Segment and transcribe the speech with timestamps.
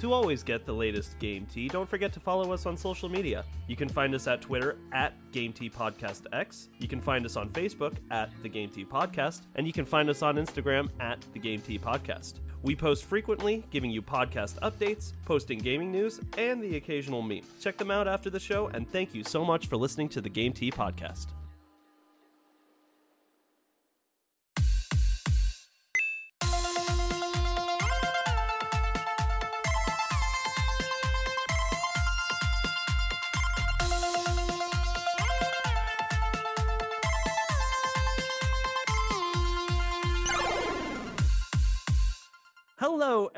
[0.00, 3.44] To always get the latest Game Tea, don't forget to follow us on social media.
[3.68, 6.70] You can find us at Twitter at Game Tea Podcast X.
[6.78, 10.08] You can find us on Facebook at The Game Tea Podcast, and you can find
[10.08, 12.36] us on Instagram at The Game Tea Podcast.
[12.62, 17.42] We post frequently, giving you podcast updates, posting gaming news, and the occasional meme.
[17.60, 20.30] Check them out after the show, and thank you so much for listening to the
[20.30, 21.26] Game Tea Podcast.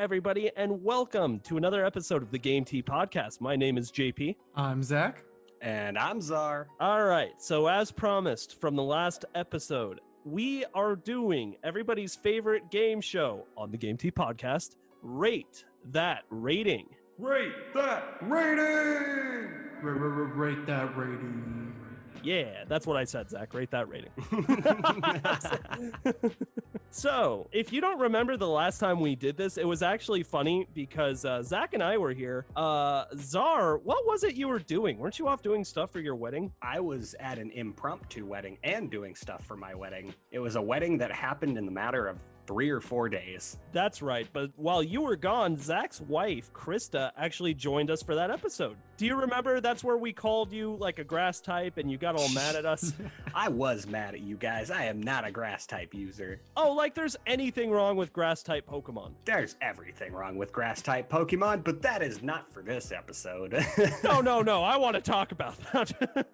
[0.03, 3.41] Everybody, and welcome to another episode of the Game Tea Podcast.
[3.41, 4.35] My name is JP.
[4.57, 5.23] I'm Zach.
[5.61, 6.67] And I'm Zar.
[6.81, 13.01] All right, so as promised from the last episode, we are doing everybody's favorite game
[13.01, 16.89] show on the Game Tea Podcast Rate That Rating.
[17.17, 19.53] Rate that rating!
[19.83, 21.77] Rate that rating.
[22.25, 23.55] Yeah, that's what I said, Zach.
[23.55, 24.11] Rate that rating.
[26.95, 30.67] so, if you don't remember the last time we did this, it was actually funny
[30.75, 32.45] because uh, Zach and I were here.
[32.55, 34.99] Uh, Zar, what was it you were doing?
[34.99, 36.53] Weren't you off doing stuff for your wedding?
[36.61, 40.13] I was at an impromptu wedding and doing stuff for my wedding.
[40.31, 43.59] It was a wedding that happened in the matter of three or four days.
[43.73, 44.29] That's right.
[44.33, 48.77] But while you were gone, Zach's wife, Krista, actually joined us for that episode.
[48.97, 52.15] Do you remember that's where we called you like a grass type and you got
[52.15, 52.93] all mad at us?
[53.35, 54.71] I was mad at you guys.
[54.71, 56.41] I am not a grass type user.
[56.57, 59.13] oh, like there's anything wrong with grass type Pokemon.
[59.25, 63.65] There's everything wrong with grass type Pokemon, but that is not for this episode.
[64.05, 64.63] No, no, no.
[64.63, 66.27] I want to talk about that.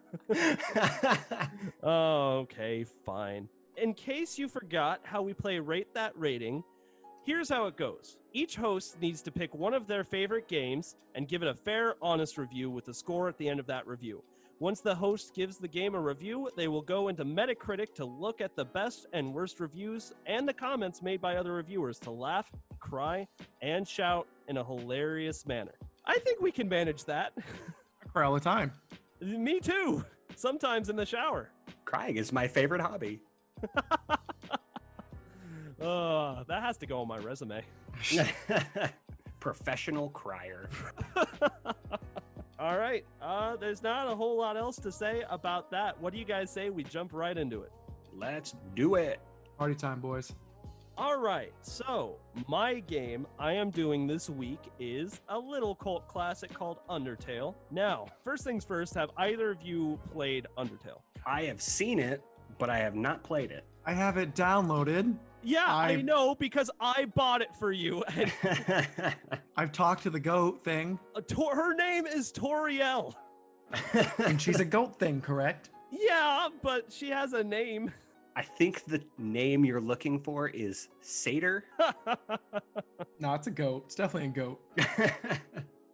[1.82, 3.48] oh, okay, fine.
[3.80, 6.64] In case you forgot how we play Rate That Rating,
[7.24, 8.16] here's how it goes.
[8.32, 11.94] Each host needs to pick one of their favorite games and give it a fair,
[12.02, 14.24] honest review with a score at the end of that review.
[14.58, 18.40] Once the host gives the game a review, they will go into Metacritic to look
[18.40, 22.50] at the best and worst reviews and the comments made by other reviewers to laugh,
[22.80, 23.28] cry,
[23.62, 25.74] and shout in a hilarious manner.
[26.04, 27.32] I think we can manage that.
[27.38, 28.72] I cry all the time.
[29.20, 30.04] Me too.
[30.34, 31.50] Sometimes in the shower.
[31.84, 33.20] Crying is my favorite hobby.
[35.80, 37.62] Uh, that has to go on my resume.
[39.40, 40.68] Professional crier.
[42.58, 43.04] All right.
[43.22, 46.00] Uh, there's not a whole lot else to say about that.
[46.00, 47.70] What do you guys say we jump right into it?
[48.12, 49.20] Let's do it.
[49.56, 50.32] Party time, boys.
[50.96, 51.52] All right.
[51.62, 52.16] So,
[52.48, 57.54] my game I am doing this week is a little cult classic called Undertale.
[57.70, 61.02] Now, first things first, have either of you played Undertale?
[61.24, 62.24] I have seen it,
[62.58, 63.64] but I have not played it.
[63.86, 65.16] I have it downloaded.
[65.42, 68.02] Yeah, I, I- know because I bought it for you.
[68.16, 68.32] And
[69.56, 73.14] I've talked to the goat thing, uh, Tor- her name is Toriel.
[74.18, 75.70] and she's a goat thing, correct?
[75.90, 77.90] Yeah, but she has a name.
[78.36, 81.64] I think the name you're looking for is Satyr.
[83.18, 83.84] No, it's a goat.
[83.86, 84.60] It's definitely a goat.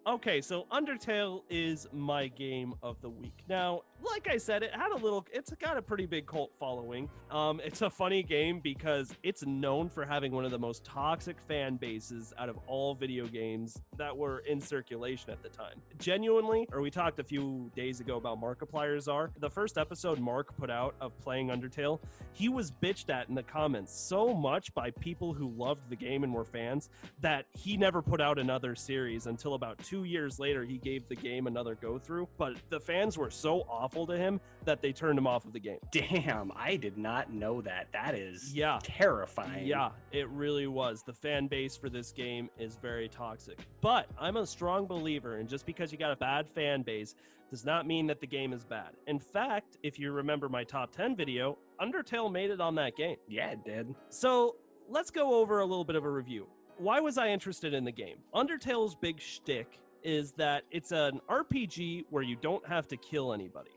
[0.07, 3.45] okay, so Undertale is my game of the week.
[3.49, 7.09] Now, like I said, it had a little it's got a pretty big cult following.
[7.31, 11.37] Um it's a funny game because it's known for having one of the most toxic
[11.49, 15.81] fan bases out of all video games that were in circulation at the time.
[15.99, 20.57] Genuinely, or we talked a few days ago about Markiplier are The first episode Mark
[20.57, 21.99] put out of playing Undertale,
[22.33, 26.25] he was bitched at in the comments so much by people who loved the game
[26.25, 26.91] and were fans
[27.21, 31.17] that he never put out another series until about two years later he gave the
[31.17, 35.17] game another go through but the fans were so awful to him that they turned
[35.19, 37.87] him off of the game Damn, I did not know that.
[37.93, 38.79] That is Yeah.
[38.83, 39.67] terrifying.
[39.67, 44.37] yeah it really was the fan base for this game is very toxic but i'm
[44.37, 47.15] a strong believer and just because you got a bad fan base
[47.51, 50.91] does not mean that the game is bad in fact if you remember my top
[50.91, 53.95] 10 video undertale made it on that game Yeah, it did.
[54.09, 54.57] So
[54.89, 56.47] let's go over a little bit of a review.
[56.79, 58.17] Why was I interested in the game?
[58.35, 63.71] Undertale's big shtick is that it's an RPG where you don't have to kill anybody.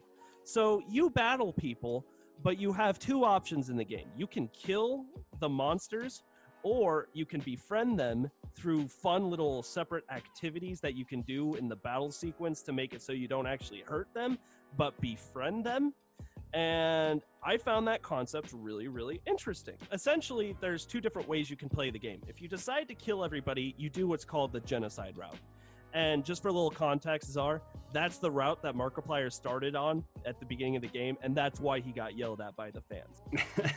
[0.48, 2.06] So you battle people,
[2.42, 4.08] but you have two options in the game.
[4.16, 5.04] You can kill
[5.42, 6.24] the monsters,
[6.64, 11.68] or you can befriend them through fun little separate activities that you can do in
[11.68, 14.38] the battle sequence to make it so you don't actually hurt them,
[14.78, 15.94] but befriend them.
[16.54, 19.76] And I found that concept really, really interesting.
[19.92, 22.22] Essentially, there's two different ways you can play the game.
[22.26, 25.36] If you decide to kill everybody, you do what's called the genocide route.
[25.98, 27.60] And just for a little context, Zar,
[27.92, 31.60] that's the route that Markiplier started on at the beginning of the game, and that's
[31.60, 33.24] why he got yelled at by the fans.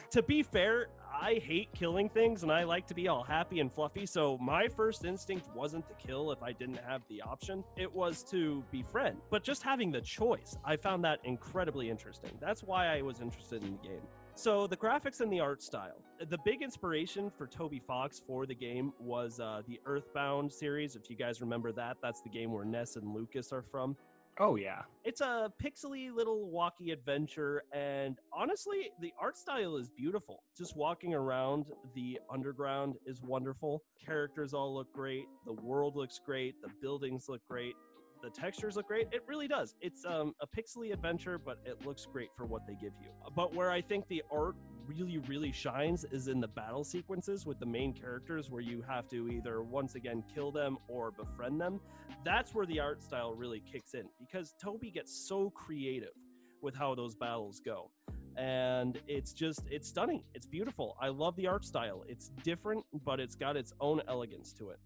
[0.10, 3.72] to be fair, I hate killing things and I like to be all happy and
[3.72, 4.04] fluffy.
[4.04, 8.22] So my first instinct wasn't to kill if I didn't have the option, it was
[8.24, 9.16] to befriend.
[9.30, 12.32] But just having the choice, I found that incredibly interesting.
[12.38, 14.02] That's why I was interested in the game.
[14.40, 16.02] So the graphics and the art style.
[16.30, 20.96] The big inspiration for Toby Fox for the game was uh, the Earthbound series.
[20.96, 23.98] If you guys remember that, that's the game where Ness and Lucas are from.
[24.38, 24.80] Oh yeah.
[25.04, 30.42] It's a pixely little walkie adventure and honestly, the art style is beautiful.
[30.56, 33.82] Just walking around the underground is wonderful.
[34.02, 37.74] Characters all look great, the world looks great, the buildings look great
[38.22, 39.08] the textures look great.
[39.12, 39.74] It really does.
[39.80, 43.08] It's um, a pixely adventure, but it looks great for what they give you.
[43.34, 44.56] But where I think the art
[44.86, 49.08] really, really shines is in the battle sequences with the main characters, where you have
[49.08, 51.80] to either once again kill them or befriend them.
[52.24, 56.14] That's where the art style really kicks in because Toby gets so creative
[56.62, 57.90] with how those battles go
[58.36, 63.18] and it's just it's stunning it's beautiful i love the art style it's different but
[63.18, 64.78] it's got its own elegance to it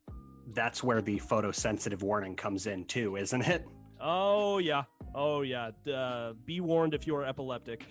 [0.49, 3.67] that's where the photosensitive warning comes in too, isn't it?
[4.01, 5.71] Oh yeah, oh yeah.
[5.91, 7.87] Uh, be warned if you are epileptic.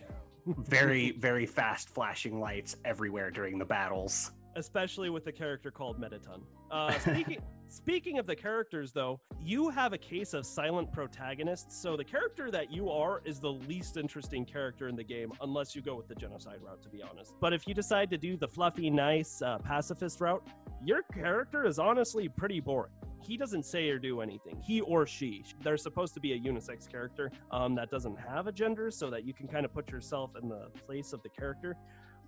[0.46, 4.32] very, very fast flashing lights everywhere during the battles.
[4.56, 6.42] Especially with the character called Mettaton.
[6.72, 11.82] Uh, speaking speaking of the characters, though, you have a case of silent protagonists.
[11.82, 15.76] So the character that you are is the least interesting character in the game, unless
[15.76, 17.34] you go with the genocide route, to be honest.
[17.40, 20.48] But if you decide to do the fluffy, nice uh, pacifist route,
[20.84, 22.92] your character is honestly pretty boring
[23.26, 24.62] he doesn't say or do anything.
[24.62, 25.44] He or she.
[25.62, 29.26] They're supposed to be a unisex character um, that doesn't have a gender, so that
[29.26, 31.78] you can kind of put yourself in the place of the character.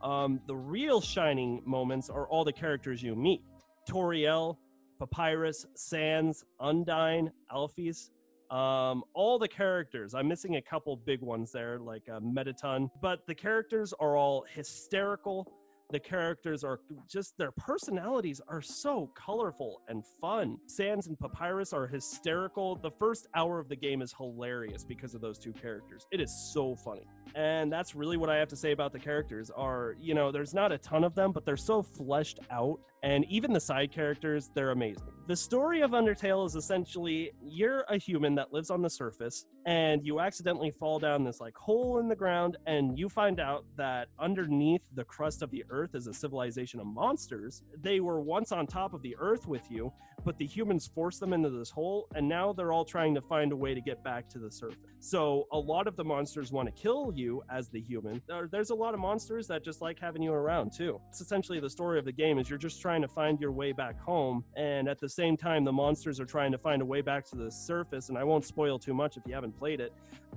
[0.01, 3.41] Um, the real shining moments are all the characters you meet.
[3.89, 4.57] Toriel,
[4.99, 8.09] Papyrus, Sans, Undyne, Alphys,
[8.51, 10.13] um, all the characters.
[10.13, 14.45] I'm missing a couple big ones there, like uh, Mettaton, but the characters are all
[14.53, 15.51] hysterical
[15.91, 20.57] the characters are just their personalities are so colorful and fun.
[20.67, 22.75] Sans and Papyrus are hysterical.
[22.75, 26.07] The first hour of the game is hilarious because of those two characters.
[26.11, 27.07] It is so funny.
[27.35, 30.53] And that's really what I have to say about the characters are, you know, there's
[30.53, 34.49] not a ton of them, but they're so fleshed out and even the side characters,
[34.55, 35.03] they're amazing.
[35.27, 40.05] The story of Undertale is essentially you're a human that lives on the surface and
[40.05, 44.07] you accidentally fall down this like hole in the ground and you find out that
[44.19, 47.63] underneath the crust of the earth is a civilization of monsters.
[47.81, 49.91] They were once on top of the earth with you,
[50.23, 53.51] but the humans forced them into this hole and now they're all trying to find
[53.51, 54.77] a way to get back to the surface.
[54.99, 58.21] So a lot of the monsters want to kill you as the human.
[58.51, 61.01] There's a lot of monsters that just like having you around too.
[61.09, 63.51] It's essentially the story of the game is you're just trying trying to find your
[63.51, 64.41] way back home.
[64.55, 67.35] And at the same time, the monsters are trying to find a way back to
[67.35, 68.07] the surface.
[68.07, 69.91] And I won't spoil too much if you haven't played it,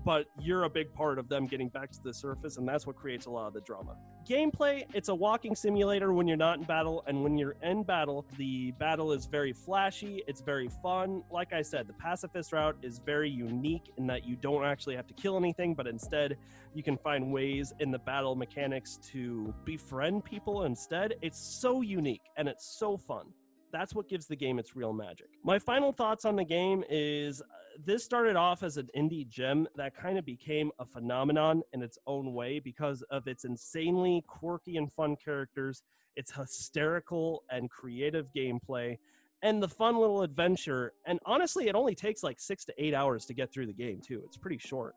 [0.05, 2.57] but you're a big part of them getting back to the surface.
[2.57, 3.97] And that's what creates a lot of the drama.
[4.29, 7.05] Gameplay it's a walking simulator when you're not in battle.
[7.07, 11.23] And when you're in battle, the battle is very flashy, it's very fun.
[11.31, 15.07] Like I said, the pacifist route is very unique in that you don't actually have
[15.07, 16.37] to kill anything, but instead,
[16.75, 21.15] you can find ways in the battle mechanics to befriend people instead.
[21.23, 23.27] It's so unique and it's so fun.
[23.73, 25.29] That's what gives the game its real magic.
[25.45, 27.45] My final thoughts on the game is uh,
[27.85, 31.99] this started off as an indie gem that kind of became a phenomenon in its
[32.07, 35.83] own way because of its insanely quirky and fun characters,
[36.17, 38.97] its hysterical and creative gameplay,
[39.43, 40.95] and the fun little adventure.
[41.07, 44.01] And honestly, it only takes like six to eight hours to get through the game,
[44.01, 44.23] too.
[44.25, 44.95] It's pretty short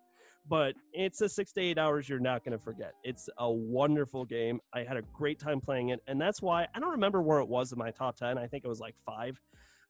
[0.48, 2.93] but it's a six to eight hours you're not going to forget.
[3.03, 4.60] It's a wonderful game.
[4.74, 7.48] I had a great time playing it, and that's why I don't remember where it
[7.48, 8.38] was in my top 10.
[8.38, 9.39] I think it was like five,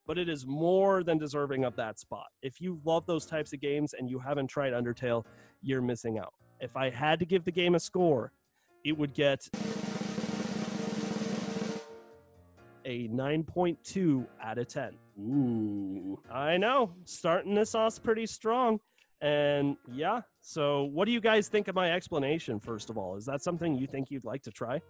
[0.05, 2.27] but it is more than deserving of that spot.
[2.41, 5.25] If you love those types of games and you haven't tried Undertale,
[5.61, 6.33] you're missing out.
[6.59, 8.31] If I had to give the game a score,
[8.83, 9.47] it would get
[12.85, 14.97] a 9.2 out of 10.
[15.19, 16.19] Ooh.
[16.31, 18.79] I know, starting this off pretty strong.
[19.21, 23.15] And yeah, so what do you guys think of my explanation, first of all?
[23.15, 24.81] Is that something you think you'd like to try?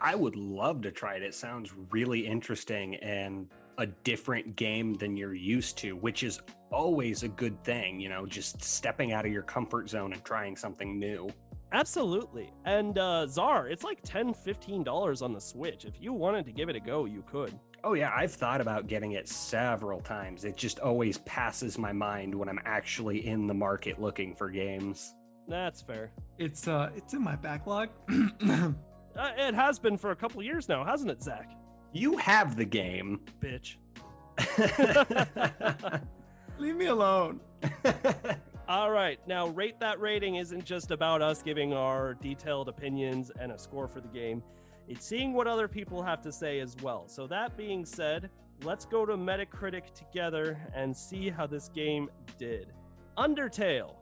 [0.00, 1.22] I would love to try it.
[1.22, 6.40] It sounds really interesting and a different game than you're used to, which is
[6.70, 10.56] always a good thing, you know, just stepping out of your comfort zone and trying
[10.56, 11.30] something new.
[11.72, 12.50] Absolutely.
[12.64, 15.84] And uh Zar, it's like 10 $15 on the Switch.
[15.84, 17.58] If you wanted to give it a go, you could.
[17.84, 20.44] Oh yeah, I've thought about getting it several times.
[20.44, 25.14] It just always passes my mind when I'm actually in the market looking for games.
[25.46, 26.10] That's fair.
[26.38, 27.90] It's uh it's in my backlog.
[28.10, 28.72] uh,
[29.16, 31.50] it has been for a couple years now, hasn't it, Zach?
[31.92, 33.76] You have the game, bitch.
[36.58, 37.40] Leave me alone.
[38.68, 43.52] All right, now rate that rating isn't just about us giving our detailed opinions and
[43.52, 44.42] a score for the game.
[44.88, 47.04] It's seeing what other people have to say as well.
[47.08, 48.30] So that being said,
[48.62, 52.72] let's go to Metacritic together and see how this game did.
[53.18, 53.94] Undertale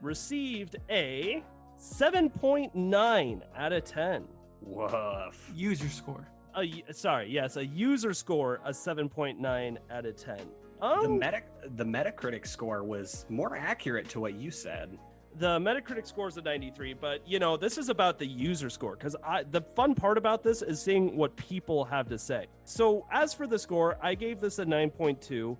[0.00, 1.42] received a
[1.78, 4.24] 7.9 out of 10.
[4.62, 5.52] Woof.
[5.54, 6.26] User score.
[6.54, 10.38] A, u- sorry, yes, a user score a 7.9 out of 10.
[10.80, 11.42] The Um, meta
[11.76, 14.98] the Metacritic score was more accurate to what you said.
[15.38, 18.96] The Metacritic score is a 93, but you know, this is about the user score
[18.96, 22.46] because I the fun part about this is seeing what people have to say.
[22.64, 25.56] So, as for the score, I gave this a 9.2.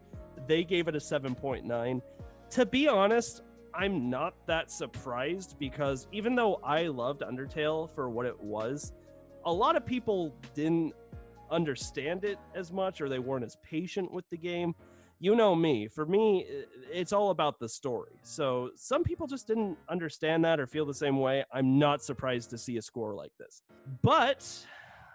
[0.47, 2.03] They gave it a 7.9.
[2.51, 3.43] To be honest,
[3.75, 8.93] I'm not that surprised because even though I loved Undertale for what it was,
[9.45, 10.95] a lot of people didn't
[11.51, 14.75] understand it as much or they weren't as patient with the game
[15.19, 15.89] you know me.
[15.89, 16.45] For me,
[16.93, 18.13] it's all about the story.
[18.23, 21.45] So some people just didn't understand that or feel the same way.
[21.53, 23.63] I'm not surprised to see a score like this.
[24.03, 24.47] But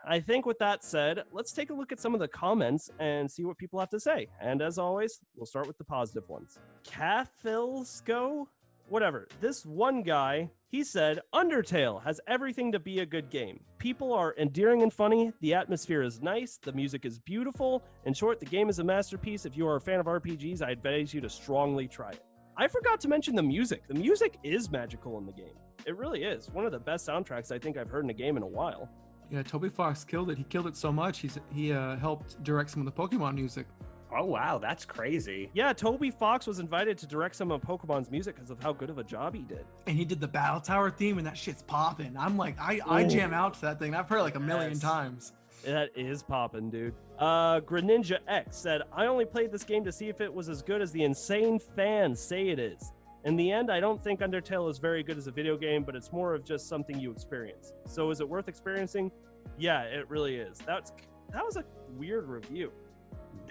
[0.05, 3.29] I think with that said, let's take a look at some of the comments and
[3.29, 4.27] see what people have to say.
[4.39, 6.57] And as always, we'll start with the positive ones.
[6.83, 8.47] Cathilsco?
[8.89, 9.27] Whatever.
[9.39, 13.59] This one guy, he said, Undertale has everything to be a good game.
[13.77, 15.33] People are endearing and funny.
[15.41, 16.59] The atmosphere is nice.
[16.63, 17.83] The music is beautiful.
[18.05, 19.45] In short, the game is a masterpiece.
[19.45, 22.23] If you are a fan of RPGs, I advise you to strongly try it.
[22.55, 23.85] I forgot to mention the music.
[23.89, 25.57] The music is magical in the game.
[25.85, 26.49] It really is.
[26.49, 28.89] One of the best soundtracks I think I've heard in a game in a while.
[29.29, 30.37] Yeah, Toby Fox killed it.
[30.37, 31.19] He killed it so much.
[31.19, 33.65] He's he uh, helped direct some of the Pokemon music.
[34.13, 35.49] Oh wow, that's crazy.
[35.53, 38.89] Yeah, Toby Fox was invited to direct some of Pokemon's music because of how good
[38.89, 39.65] of a job he did.
[39.87, 42.15] And he did the Battle Tower theme, and that shit's popping.
[42.17, 43.95] I'm like, I, I jam out to that thing.
[43.95, 45.33] I've heard it like a million times.
[45.63, 46.93] That is popping, dude.
[47.19, 50.61] Uh, Greninja X said, I only played this game to see if it was as
[50.61, 52.91] good as the insane fans say it is.
[53.23, 55.95] In the end, I don't think Undertale is very good as a video game, but
[55.95, 57.73] it's more of just something you experience.
[57.85, 59.11] So is it worth experiencing?
[59.59, 60.57] Yeah, it really is.
[60.65, 60.93] That's
[61.31, 61.63] that was a
[61.95, 62.71] weird review.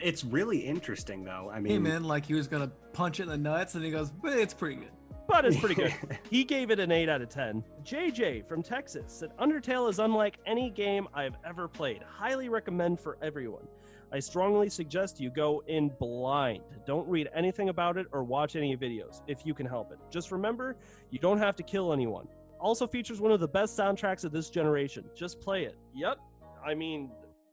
[0.03, 1.51] It's really interesting though.
[1.53, 3.91] I mean, Came in like he was gonna punch it in the nuts, and he
[3.91, 4.91] goes, "But it's pretty good."
[5.29, 5.95] But it's pretty good.
[6.29, 7.63] He gave it an 8 out of 10.
[7.85, 12.03] JJ from Texas said Undertale is unlike any game I've ever played.
[12.03, 13.67] Highly recommend for everyone.
[14.13, 16.65] I strongly suggest you go in blind.
[16.85, 19.99] Don't read anything about it or watch any videos if you can help it.
[20.11, 20.77] Just remember,
[21.11, 22.27] you don't have to kill anyone.
[22.59, 25.05] Also features one of the best soundtracks of this generation.
[25.15, 25.77] Just play it.
[25.95, 26.19] Yep.
[26.67, 27.09] I mean,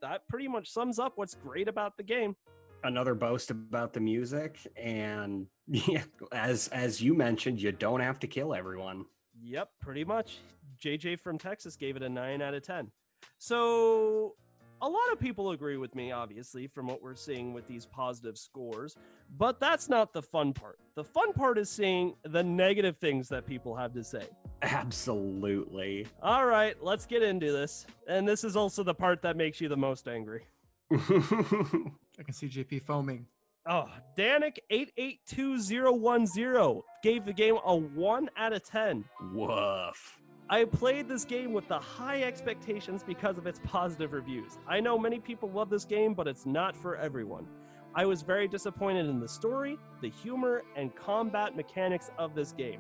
[0.09, 2.35] that pretty much sums up what's great about the game.
[2.83, 8.27] another boast about the music, and yeah, as as you mentioned, you don't have to
[8.27, 9.05] kill everyone.
[9.39, 10.39] Yep, pretty much.
[10.83, 12.91] JJ from Texas gave it a 9 out of 10.
[13.37, 14.35] So,
[14.81, 18.38] a lot of people agree with me, obviously, from what we're seeing with these positive
[18.38, 18.96] scores,
[19.38, 20.79] but that's not the fun part.
[20.96, 24.27] The fun part is seeing the negative things that people have to say.
[24.62, 26.07] Absolutely.
[26.22, 27.86] All right, let's get into this.
[28.07, 30.43] And this is also the part that makes you the most angry.
[30.91, 33.25] I can see JP foaming.
[33.69, 39.03] Oh, Danik882010 gave the game a 1 out of 10.
[39.34, 40.17] Woof.
[40.49, 44.57] I played this game with the high expectations because of its positive reviews.
[44.67, 47.45] I know many people love this game, but it's not for everyone.
[47.93, 52.79] I was very disappointed in the story, the humor, and combat mechanics of this game.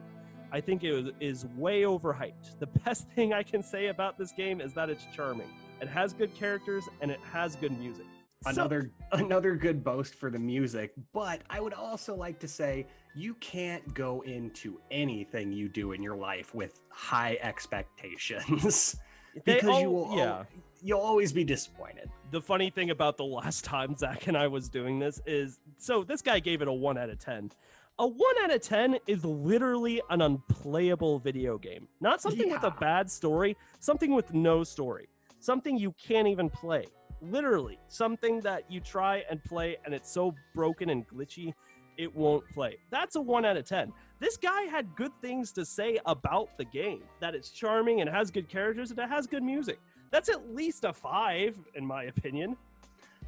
[0.49, 2.57] I think it is way overhyped.
[2.59, 5.49] The best thing I can say about this game is that it's charming.
[5.81, 8.05] It has good characters and it has good music.
[8.43, 12.85] So- Another another good boast for the music, but I would also like to say
[13.17, 18.95] you can't go into anything you do in your life with high expectations
[19.45, 20.43] because you all- will al- yeah.
[20.83, 22.09] you'll always be disappointed.
[22.31, 26.03] the funny thing about the last time Zach and I was doing this is so
[26.03, 27.51] this guy gave it a 1 out of 10.
[27.99, 31.87] A 1 out of 10 is literally an unplayable video game.
[31.99, 35.07] Not something with a bad story, something with no story.
[35.39, 36.85] Something you can't even play.
[37.21, 41.53] Literally, something that you try and play and it's so broken and glitchy,
[41.97, 42.77] it won't play.
[42.89, 43.91] That's a 1 out of 10.
[44.19, 47.03] This guy had good things to say about the game.
[47.19, 49.79] That it's charming and has good characters and it has good music.
[50.11, 52.57] That's at least a 5 in my opinion.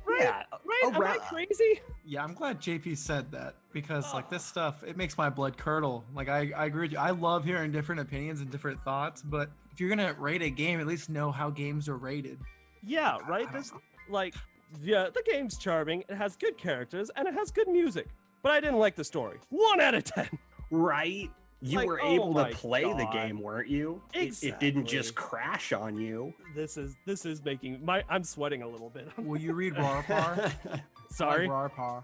[0.06, 0.22] Right?
[0.22, 0.96] Yeah, Right?
[0.96, 1.82] Am I uh, crazy?
[2.06, 4.52] Yeah, I'm glad JP said that because like this Oh.
[4.52, 6.04] stuff, it makes my blood curdle.
[6.16, 6.98] Like I, I agree with you.
[6.98, 10.80] I love hearing different opinions and different thoughts, but if you're gonna rate a game,
[10.80, 12.40] at least know how games are rated.
[12.84, 13.52] Yeah, right?
[13.54, 13.72] This
[14.10, 14.34] like
[14.82, 18.08] yeah, the game's charming, it has good characters, and it has good music.
[18.42, 19.38] But I didn't like the story.
[19.50, 20.30] One out of ten.
[20.72, 21.30] right?
[21.62, 24.02] You Like, were oh able my to play the game, weren't you?
[24.14, 26.34] It, it didn't just crash on you.
[26.56, 29.10] This is this is making my I'm sweating a little bit.
[29.18, 30.54] Will you read Rarpar?
[31.12, 31.50] Sorry.
[31.50, 32.04] Like Rarpar.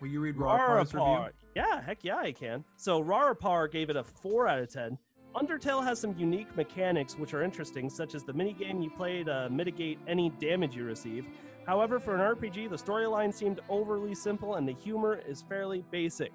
[0.00, 1.06] Will you read Rarapar's review?
[1.06, 1.30] Rarapar.
[1.56, 2.64] Yeah, heck yeah, I can.
[2.76, 4.98] So Rarapar gave it a 4 out of 10.
[5.34, 9.46] Undertale has some unique mechanics which are interesting, such as the minigame you play to
[9.46, 11.26] uh, mitigate any damage you receive.
[11.66, 16.32] However, for an RPG, the storyline seemed overly simple and the humor is fairly basic.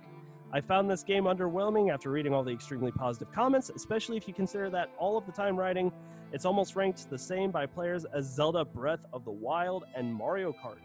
[0.52, 4.34] I found this game underwhelming after reading all the extremely positive comments, especially if you
[4.34, 5.92] consider that all of the time writing,
[6.32, 10.52] it's almost ranked the same by players as Zelda Breath of the Wild and Mario
[10.52, 10.80] Kart.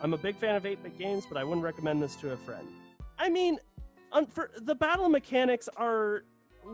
[0.00, 2.36] I'm a big fan of 8 bit games, but I wouldn't recommend this to a
[2.38, 2.66] friend.
[3.18, 3.58] I mean,
[4.30, 6.24] for, the battle mechanics are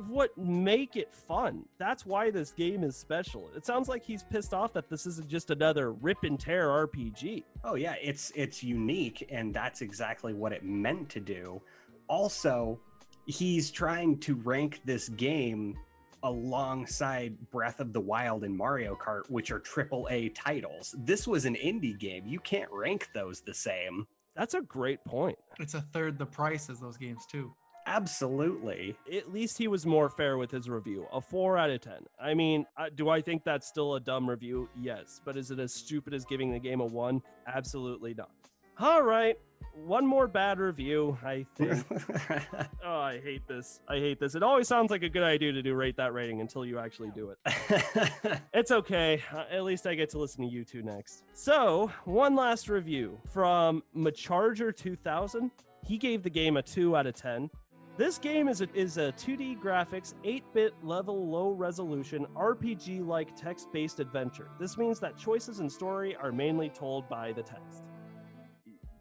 [0.08, 1.64] what make it fun.
[1.78, 3.50] That's why this game is special.
[3.56, 7.44] It sounds like he's pissed off that this isn't just another rip and tear RPG.
[7.64, 11.60] Oh yeah, it's it's unique and that's exactly what it meant to do.
[12.08, 12.80] Also,
[13.26, 15.76] he's trying to rank this game
[16.22, 20.94] alongside Breath of the Wild and Mario Kart, which are triple A titles.
[20.98, 22.26] This was an indie game.
[22.26, 24.06] You can't rank those the same.
[24.36, 25.38] That's a great point.
[25.58, 27.54] It's a third the price as those games too.
[27.90, 28.96] Absolutely.
[29.12, 31.06] At least he was more fair with his review.
[31.12, 31.94] A 4 out of 10.
[32.22, 34.68] I mean, do I think that's still a dumb review?
[34.80, 35.20] Yes.
[35.24, 37.20] But is it as stupid as giving the game a 1?
[37.48, 38.30] Absolutely not.
[38.78, 39.36] All right.
[39.74, 41.84] One more bad review, I think.
[42.84, 43.80] oh, I hate this.
[43.88, 44.36] I hate this.
[44.36, 47.10] It always sounds like a good idea to do rate that rating until you actually
[47.10, 48.40] do it.
[48.54, 49.22] It's okay.
[49.34, 51.24] Uh, at least I get to listen to you two next.
[51.32, 55.50] So, one last review from Macharger 2000.
[55.86, 57.50] He gave the game a 2 out of 10.
[57.96, 64.48] This game is a, is a 2D graphics, 8-bit level, low resolution, RPG-like text-based adventure.
[64.58, 67.84] This means that choices and story are mainly told by the text.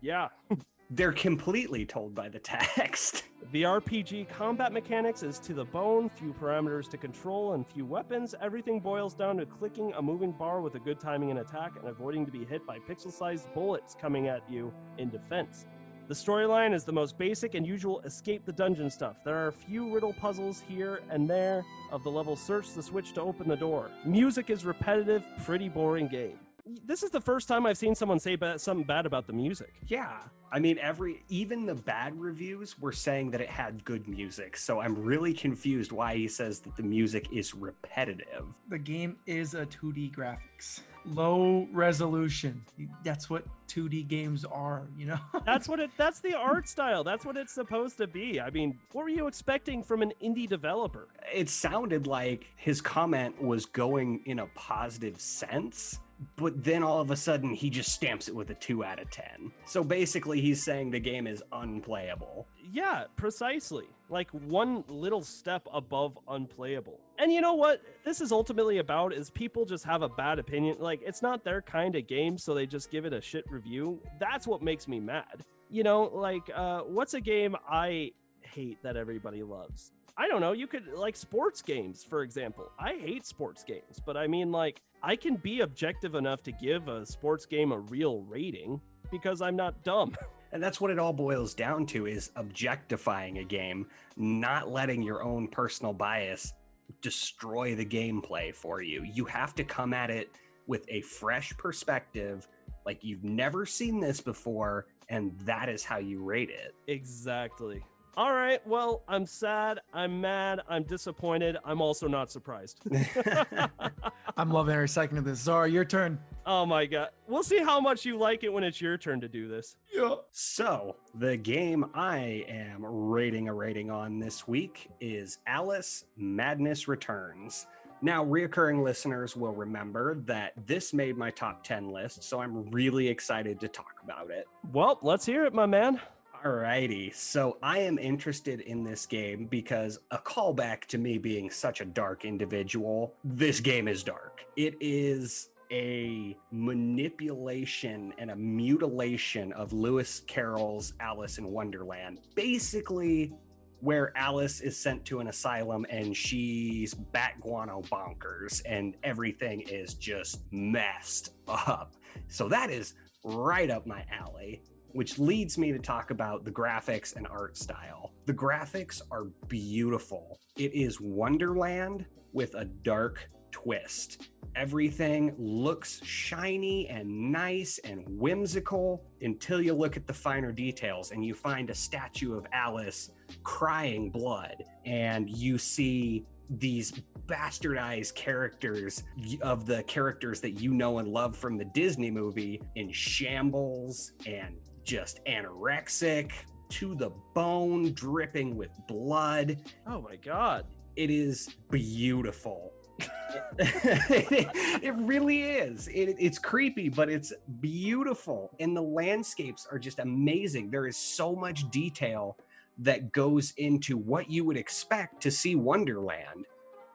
[0.02, 0.30] Yeah,
[0.92, 3.24] They're completely told by the text.
[3.54, 8.36] The RPG combat mechanics is to the bone, few parameters to control, and few weapons.
[8.42, 11.88] Everything boils down to clicking a moving bar with a good timing in attack and
[11.88, 15.66] avoiding to be hit by pixel sized bullets coming at you in defense.
[16.10, 19.18] The storyline is the most basic and usual escape the dungeon stuff.
[19.24, 23.14] There are a few riddle puzzles here and there of the level search the switch
[23.14, 23.92] to open the door.
[24.04, 26.40] Music is repetitive, pretty boring game.
[26.84, 29.72] This is the first time I've seen someone say ba- something bad about the music.
[29.86, 30.18] Yeah.
[30.52, 34.58] I mean, every even the bad reviews were saying that it had good music.
[34.58, 38.46] So I'm really confused why he says that the music is repetitive.
[38.68, 42.64] The game is a 2D graphics, low resolution.
[43.04, 45.20] That's what 2D games are, you know?
[45.46, 47.04] That's what it that's the art style.
[47.04, 48.42] That's what it's supposed to be.
[48.42, 51.08] I mean, what were you expecting from an indie developer?
[51.34, 56.00] It sounded like his comment was going in a positive sense,
[56.36, 59.10] but then all of a sudden he just stamps it with a 2 out of
[59.10, 59.52] 10.
[59.66, 62.48] So basically he's saying the game is unplayable.
[62.72, 63.86] Yeah, precisely.
[64.10, 67.00] Like one little step above unplayable.
[67.18, 70.78] And you know what this is ultimately about is people just have a bad opinion.
[70.80, 74.00] Like it's not their kind of game, so they just give it a shit review.
[74.20, 75.46] That's what makes me mad.
[75.70, 79.92] You know, like uh what's a game I hate that everybody loves?
[80.18, 80.52] I don't know.
[80.52, 82.72] You could like sports games, for example.
[82.80, 86.88] I hate sports games, but I mean, like, I can be objective enough to give
[86.88, 90.16] a sports game a real rating because I'm not dumb.
[90.52, 93.86] And that's what it all boils down to is objectifying a game,
[94.18, 96.54] not letting your own personal bias
[97.02, 99.04] destroy the gameplay for you.
[99.04, 100.32] You have to come at it
[100.66, 102.48] with a fresh perspective,
[102.86, 106.74] like you've never seen this before, and that is how you rate it.
[106.88, 107.84] Exactly.
[108.18, 108.66] All right.
[108.68, 109.80] Well, I'm sad.
[109.94, 110.62] I'm mad.
[110.68, 111.58] I'm disappointed.
[111.64, 112.82] I'm also not surprised.
[114.38, 115.40] I'm loving every second of this.
[115.40, 116.20] Zara, your turn.
[116.46, 117.10] oh my God.
[117.28, 119.78] We'll see how much you like it when it's your turn to do this.
[119.94, 120.16] Yeah.
[120.32, 127.68] So, the game I am rating a rating on this week is Alice Madness Returns.
[128.02, 133.08] Now, reoccurring listeners will remember that this made my top 10 list, so I'm really
[133.08, 134.48] excited to talk about it.
[134.72, 136.00] Well, let's hear it, my man.
[136.46, 141.82] Alrighty, so I am interested in this game because a callback to me being such
[141.82, 144.46] a dark individual, this game is dark.
[144.56, 152.20] It is a manipulation and a mutilation of Lewis Carroll's Alice in Wonderland.
[152.36, 153.34] Basically,
[153.82, 159.94] where Alice is sent to an asylum and she's bat guano bonkers and everything is
[159.94, 161.96] just messed up.
[162.30, 162.94] So that is
[163.26, 168.12] right up my alley which leads me to talk about the graphics and art style.
[168.26, 170.40] The graphics are beautiful.
[170.58, 174.30] It is Wonderland with a dark twist.
[174.56, 181.24] Everything looks shiny and nice and whimsical until you look at the finer details and
[181.24, 183.12] you find a statue of Alice
[183.44, 186.92] crying blood and you see these
[187.28, 189.04] bastardized characters
[189.42, 194.56] of the characters that you know and love from the Disney movie in shambles and
[194.84, 196.32] just anorexic
[196.70, 199.58] to the bone, dripping with blood.
[199.88, 200.66] Oh my god.
[200.96, 202.74] It is beautiful.
[203.60, 205.88] it, really is.
[205.88, 208.52] It, it's creepy, but it's beautiful.
[208.60, 210.72] And the landscapes are just amazing.
[210.72, 212.38] There is so much detail
[212.80, 216.46] that goes into what you would expect to see Wonderland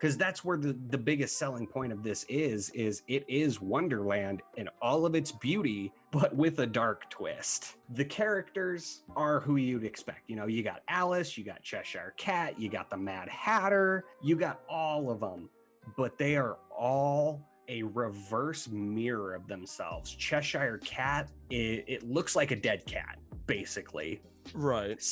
[0.04, 4.42] because that's where the, the biggest selling point of this is is it is wonderland
[4.58, 7.76] in all of its beauty but with a dark twist.
[7.94, 10.28] The characters are who you'd expect.
[10.28, 14.36] You know you got alice you got cheshire cat you got the mad hatter you
[14.36, 15.48] got all of them
[15.96, 20.14] but they are all a reverse mirror of themselves.
[20.14, 24.20] Cheshire cat it, it looks like a dead cat basically.
[24.52, 25.02] Right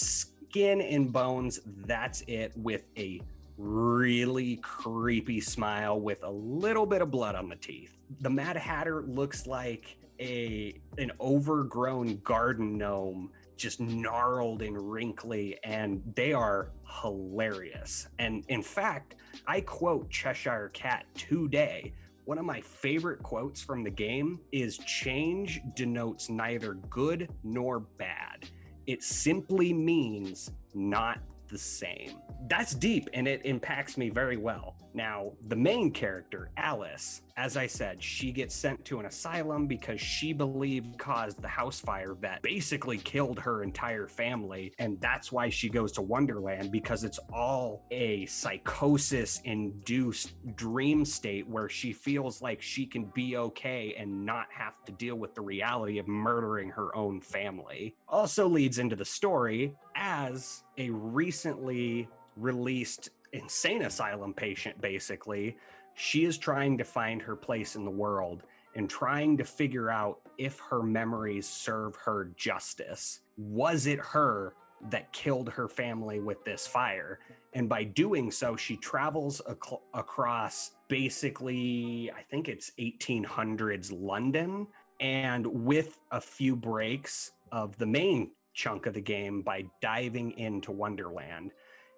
[0.53, 3.23] skin and bones that's it with a
[3.57, 7.97] really creepy smile with a little bit of blood on the teeth.
[8.21, 16.03] The Mad Hatter looks like a an overgrown garden gnome just gnarled and wrinkly and
[16.17, 16.69] they are
[17.03, 18.09] hilarious.
[18.19, 19.15] And in fact,
[19.47, 21.95] I quote Cheshire Cat today.
[22.27, 28.51] One of my favorite quotes from the game is change denotes neither good nor bad.
[28.87, 31.19] It simply means not
[31.49, 32.19] the same.
[32.49, 34.75] That's deep and it impacts me very well.
[34.95, 40.01] Now, the main character, Alice, as I said, she gets sent to an asylum because
[40.01, 44.73] she believed caused the house fire that basically killed her entire family.
[44.79, 51.49] And that's why she goes to Wonderland because it's all a psychosis induced dream state
[51.49, 55.41] where she feels like she can be okay and not have to deal with the
[55.41, 57.95] reality of murdering her own family.
[58.09, 65.57] Also leads into the story as a recently released insane asylum patient, basically.
[65.95, 68.43] She is trying to find her place in the world
[68.75, 73.21] and trying to figure out if her memories serve her justice.
[73.37, 74.55] Was it her
[74.91, 77.21] that killed her family with this fire?
[77.53, 84.67] And by doing so, she travels ac- across basically, I think it's 1800s London,
[85.01, 90.73] and with a few breaks of the main chunk of the game by diving into
[90.73, 91.53] Wonderland.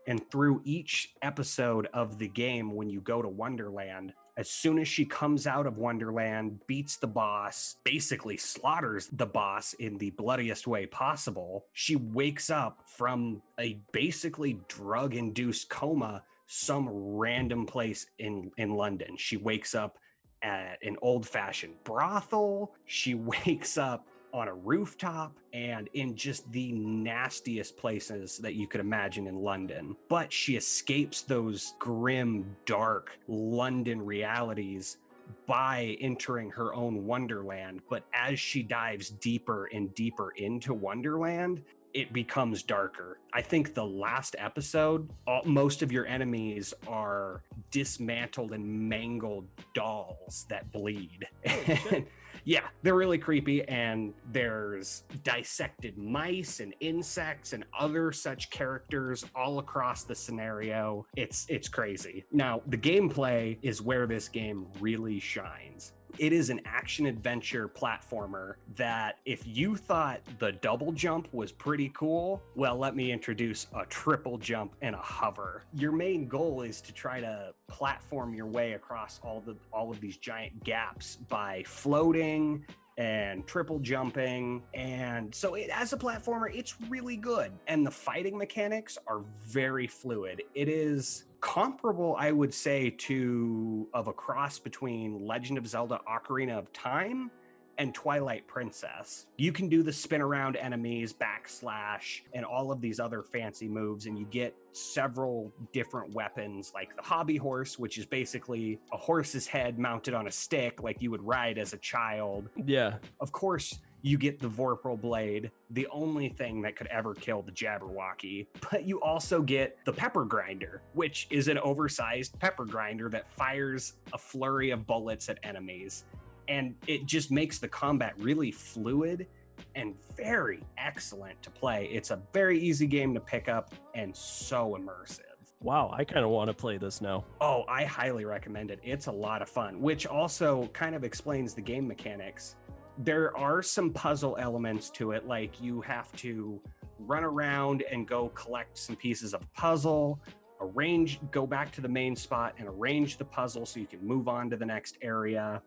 [0.07, 4.89] And through each episode of the game, when you go to Wonderland, as soon as
[4.89, 10.67] she comes out of Wonderland, beats the boss, basically slaughters the boss in the bloodiest
[10.67, 18.51] way possible, she wakes up from a basically drug induced coma some random place in,
[18.59, 19.17] in London.
[19.17, 19.99] She wakes up
[20.43, 22.75] at an old fashioned brothel.
[22.87, 23.15] She
[23.47, 29.29] wakes up on a rooftop and in just the nastiest places that you could imagine
[29.29, 29.97] in London.
[30.09, 34.99] But she escapes those grim, dark London realities
[35.47, 37.83] by entering her own Wonderland.
[37.89, 41.63] But as she dives deeper and deeper into Wonderland,
[41.95, 43.21] it becomes darker.
[43.33, 50.45] I think the last episode, all, most of your enemies are dismantled and mangled dolls
[50.49, 51.29] that bleed.
[51.47, 52.03] Oh,
[52.45, 53.67] yeah, they're really creepy.
[53.69, 61.07] And there's dissected mice and insects and other such characters all across the scenario.
[61.17, 62.25] It's it's crazy.
[62.33, 65.93] Now, the gameplay is where this game really shines.
[66.19, 71.91] It is an action adventure platformer that if you thought the double jump was pretty
[71.93, 75.63] cool, well, let me introduce a triple jump and a hover.
[75.75, 80.01] Your main goal is to try to platform your way across all the all of
[80.01, 82.65] these giant gaps by floating
[82.97, 84.63] and triple jumping.
[84.73, 87.53] And so, it, as a platformer, it's really good.
[87.67, 90.43] And the fighting mechanics are very fluid.
[90.55, 96.59] It is comparable, I would say, to of a cross between Legend of Zelda Ocarina
[96.59, 97.31] of Time
[97.79, 99.27] and Twilight Princess.
[99.37, 104.07] You can do the spin around enemies, backslash, and all of these other fancy moves,
[104.07, 109.47] and you get several different weapons like the hobby horse, which is basically a horse's
[109.47, 112.49] head mounted on a stick like you would ride as a child.
[112.65, 112.97] Yeah.
[113.21, 117.53] Of course, you get the Vorpal Blade, the only thing that could ever kill the
[117.53, 118.47] Jabberwocky.
[118.71, 123.95] But you also get the Pepper Grinder, which is an oversized pepper grinder that fires
[124.13, 126.05] a flurry of bullets at enemies
[126.49, 129.27] and it just makes the combat really fluid
[129.75, 131.89] and very excellent to play.
[131.93, 135.21] It's a very easy game to pick up and so immersive.
[135.61, 137.25] Wow, I kind of want to play this now.
[137.41, 138.81] Oh, I highly recommend it.
[138.83, 142.57] It's a lot of fun, which also kind of explains the game mechanics.
[142.99, 146.61] There are some puzzle elements to it, like you have to
[146.99, 150.21] run around and go collect some pieces of a puzzle,
[150.61, 154.29] arrange, go back to the main spot and arrange the puzzle so you can move
[154.29, 155.63] on to the next area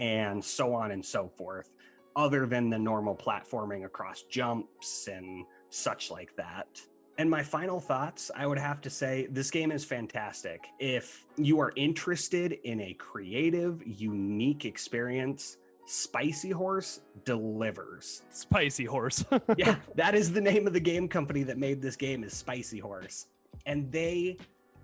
[0.00, 1.70] and so on and so forth.
[2.16, 6.66] other than the normal platforming across jumps and such like that.
[7.18, 10.66] And my final thoughts, I would have to say this game is fantastic.
[10.80, 18.22] If you are interested in a creative, unique experience, Spicy Horse delivers.
[18.30, 19.24] Spicy Horse.
[19.56, 22.80] yeah, that is the name of the game company that made this game is Spicy
[22.80, 23.26] Horse.
[23.66, 24.36] And they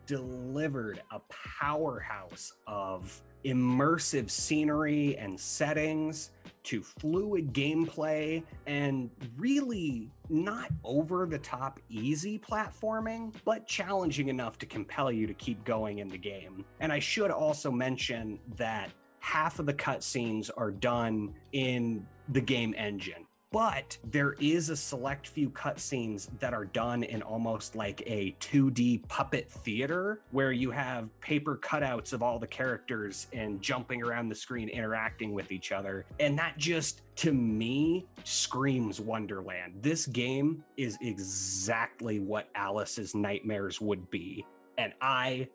[0.06, 1.20] delivered a
[1.60, 6.30] powerhouse of immersive scenery and settings
[6.64, 14.66] to fluid gameplay and really not over the top easy platforming, but challenging enough to
[14.66, 16.64] compel you to keep going in the game.
[16.80, 22.74] And I should also mention that half of the cutscenes are done in the game
[22.76, 23.25] engine
[23.56, 29.08] but there is a select few cutscenes that are done in almost like a 2D
[29.08, 34.34] puppet theater where you have paper cutouts of all the characters and jumping around the
[34.34, 36.04] screen interacting with each other.
[36.20, 39.72] And that just, to me, screams Wonderland.
[39.80, 44.44] This game is exactly what Alice's nightmares would be.
[44.76, 45.48] And I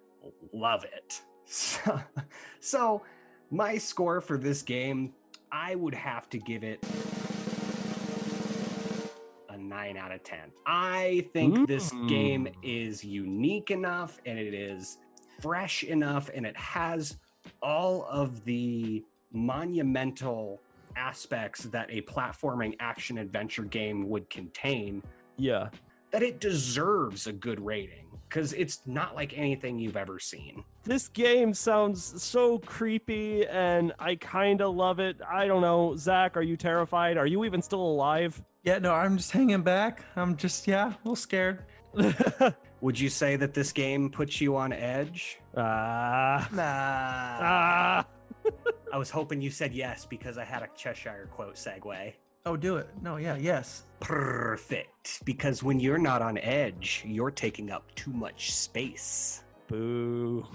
[0.52, 1.22] love it.
[1.46, 2.02] So,
[2.62, 3.02] so
[3.50, 5.14] my score for this game,
[5.52, 6.82] I would have to give it
[9.94, 10.40] nine out of 10.
[10.66, 11.68] I think mm.
[11.68, 14.98] this game is unique enough and it is
[15.42, 17.18] fresh enough and it has
[17.62, 20.62] all of the monumental
[20.96, 25.02] aspects that a platforming action adventure game would contain.
[25.38, 25.70] Yeah.
[26.12, 30.64] That it deserves a good rating because it's not like anything you've ever seen.
[30.84, 35.18] This game sounds so creepy and I kind of love it.
[35.30, 35.96] I don't know.
[35.96, 37.18] Zach, are you terrified?
[37.18, 38.42] Are you even still alive?
[38.64, 40.06] Yeah, no, I'm just hanging back.
[40.16, 41.64] I'm just, yeah, a little scared.
[42.82, 45.40] Would you say that this game puts you on edge?
[45.58, 46.48] Ah.
[46.48, 47.38] Uh, nah.
[47.42, 48.06] Ah.
[48.94, 52.14] I was hoping you said yes because I had a Cheshire quote segue.
[52.46, 52.90] Oh, do it.
[53.02, 53.84] No, yeah, yes.
[54.00, 55.24] Perfect.
[55.26, 59.44] Because when you're not on edge, you're taking up too much space.
[59.68, 60.46] Boo.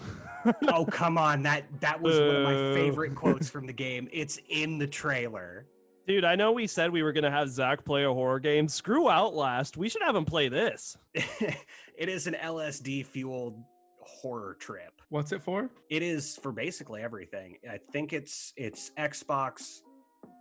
[0.68, 1.42] oh, come on.
[1.42, 2.26] That that was Boo.
[2.26, 4.08] one of my favorite quotes from the game.
[4.12, 5.66] It's in the trailer.
[6.06, 8.68] Dude, I know we said we were gonna have Zach play a horror game.
[8.68, 9.76] Screw Outlast.
[9.76, 10.96] We should have him play this.
[11.14, 13.60] it is an LSD fueled
[13.98, 15.02] horror trip.
[15.08, 15.68] What's it for?
[15.90, 17.56] It is for basically everything.
[17.68, 19.80] I think it's it's Xbox,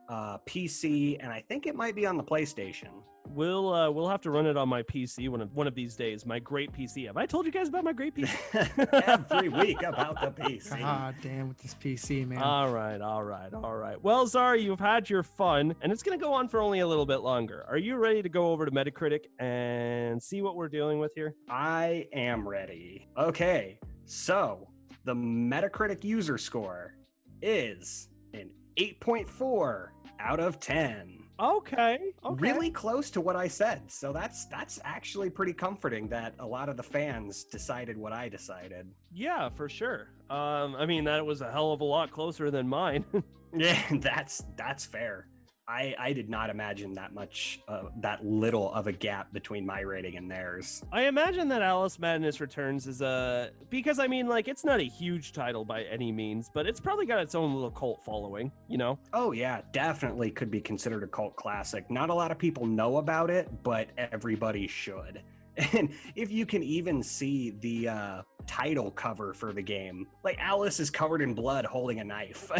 [0.09, 2.89] uh, PC, and I think it might be on the PlayStation.
[3.27, 5.95] We'll uh, we'll have to run it on my PC one of one of these
[5.95, 6.25] days.
[6.25, 7.07] My great PC.
[7.07, 9.03] Have I told you guys about my great PC?
[9.07, 10.79] Every week about the PC.
[10.79, 12.37] God damn with this PC, man.
[12.37, 14.01] All right, all right, all right.
[14.01, 17.05] Well, Zara, you've had your fun, and it's gonna go on for only a little
[17.05, 17.65] bit longer.
[17.67, 21.35] Are you ready to go over to Metacritic and see what we're dealing with here?
[21.49, 23.07] I am ready.
[23.17, 24.69] Okay, so
[25.03, 26.95] the Metacritic user score
[27.41, 29.87] is an 8.4
[30.19, 31.23] out of 10.
[31.37, 32.41] Okay, okay.
[32.41, 33.91] Really close to what I said.
[33.91, 38.29] So that's that's actually pretty comforting that a lot of the fans decided what I
[38.29, 38.87] decided.
[39.11, 40.07] Yeah, for sure.
[40.29, 43.03] Um I mean that was a hell of a lot closer than mine.
[43.53, 45.27] yeah, that's that's fair.
[45.67, 49.79] I, I did not imagine that much, uh, that little of a gap between my
[49.81, 50.83] rating and theirs.
[50.91, 54.83] I imagine that Alice Madness Returns is a because I mean, like, it's not a
[54.83, 58.77] huge title by any means, but it's probably got its own little cult following, you
[58.77, 58.99] know?
[59.13, 61.89] Oh yeah, definitely could be considered a cult classic.
[61.89, 65.21] Not a lot of people know about it, but everybody should.
[65.71, 70.81] And if you can even see the uh, title cover for the game, like Alice
[70.81, 72.51] is covered in blood holding a knife.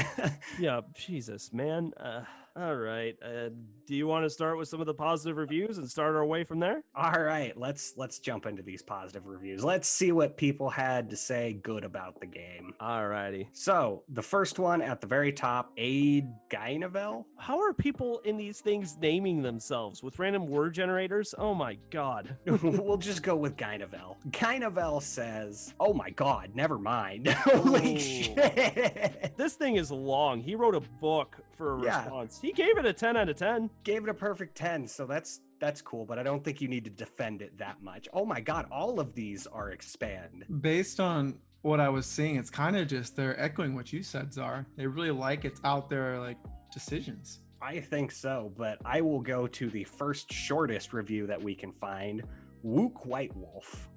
[0.59, 1.91] yeah, Jesus, man.
[1.99, 2.21] Uh...
[2.57, 3.17] All right.
[3.21, 3.49] Uh,
[3.85, 6.45] do you want to start with some of the positive reviews and start our way
[6.45, 6.83] from there?
[6.95, 7.55] All right.
[7.57, 9.61] Let's let's jump into these positive reviews.
[9.61, 12.73] Let's see what people had to say good about the game.
[12.79, 13.49] All righty.
[13.51, 17.25] So the first one at the very top, Aid Gynavel.
[17.37, 21.35] How are people in these things naming themselves with random word generators?
[21.37, 22.37] Oh my god.
[22.45, 24.15] we'll just go with Gynavel.
[24.29, 27.99] Gynavel says, "Oh my god, never mind." Holy Ooh.
[27.99, 29.33] shit!
[29.35, 30.39] This thing is long.
[30.39, 32.03] He wrote a book for a yeah.
[32.03, 32.39] response.
[32.45, 33.71] He gave it a 10 out of 10.
[33.83, 34.87] Gave it a perfect 10.
[34.87, 38.07] So that's that's cool, but I don't think you need to defend it that much.
[38.13, 40.45] Oh my god, all of these are expand.
[40.61, 44.31] Based on what I was seeing, it's kind of just they're echoing what you said,
[44.31, 44.67] Zar.
[44.77, 46.37] They really like it's out there like
[46.71, 47.39] decisions.
[47.63, 51.71] I think so, but I will go to the first shortest review that we can
[51.71, 52.21] find.
[52.63, 53.89] Wook White Wolf.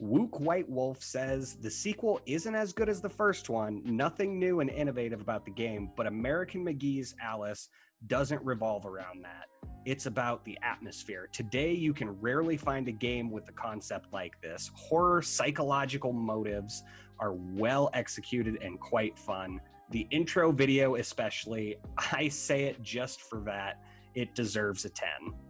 [0.00, 4.60] Wook White Wolf says the sequel isn't as good as the first one, nothing new
[4.60, 7.68] and innovative about the game, but American McGee's Alice
[8.06, 9.46] doesn't revolve around that.
[9.84, 11.28] It's about the atmosphere.
[11.32, 14.70] Today, you can rarely find a game with a concept like this.
[14.74, 16.82] Horror psychological motives
[17.20, 19.60] are well executed and quite fun.
[19.90, 21.76] The intro video, especially,
[22.12, 23.80] I say it just for that.
[24.16, 25.08] It deserves a 10.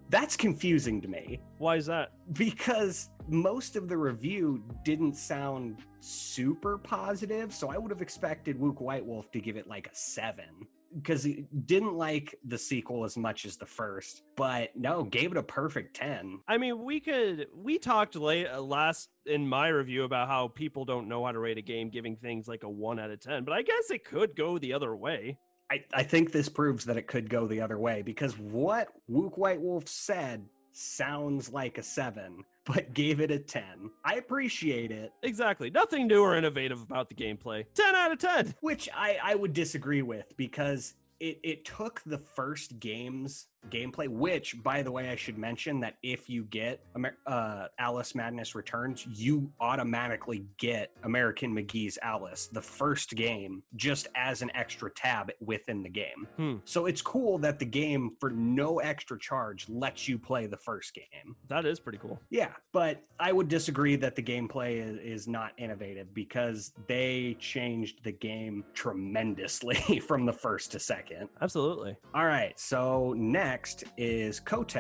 [0.09, 2.13] That's confusing to me Why is that?
[2.33, 7.55] because most of the review didn't sound super positive.
[7.55, 11.23] So I would have expected Wook White Wolf to give it like a seven because
[11.23, 15.43] he didn't like the sequel as much as the first, but no, gave it a
[15.43, 16.41] perfect 10.
[16.49, 20.85] I mean, we could we talked late uh, last in my review about how people
[20.85, 23.45] don't know how to rate a game, giving things like a one out of ten.
[23.45, 25.39] But I guess it could go the other way.
[25.71, 29.37] I, I think this proves that it could go the other way because what Wook
[29.37, 30.45] White Wolf said
[30.77, 33.63] sounds like a seven, but gave it a 10.
[34.05, 35.71] I appreciate it, Exactly.
[35.71, 37.65] Nothing new or innovative about the gameplay.
[37.75, 38.55] Ten out of ten.
[38.61, 44.63] which I, I would disagree with because it, it took the first game's gameplay, which,
[44.63, 46.81] by the way, I should mention that if you get
[47.27, 54.43] uh, Alice Madness Returns, you automatically get American McGee's Alice, the first game, just as
[54.43, 56.27] an extra tab within the game.
[56.37, 56.55] Hmm.
[56.65, 60.95] So it's cool that the game, for no extra charge, lets you play the first
[60.95, 61.37] game.
[61.49, 62.21] That is pretty cool.
[62.31, 68.05] Yeah, but I would disagree that the gameplay is, is not innovative because they changed
[68.05, 71.29] the game tremendously from the first to second.
[71.41, 71.97] Absolutely.
[72.15, 73.56] All right, so next
[73.97, 74.77] is Kote.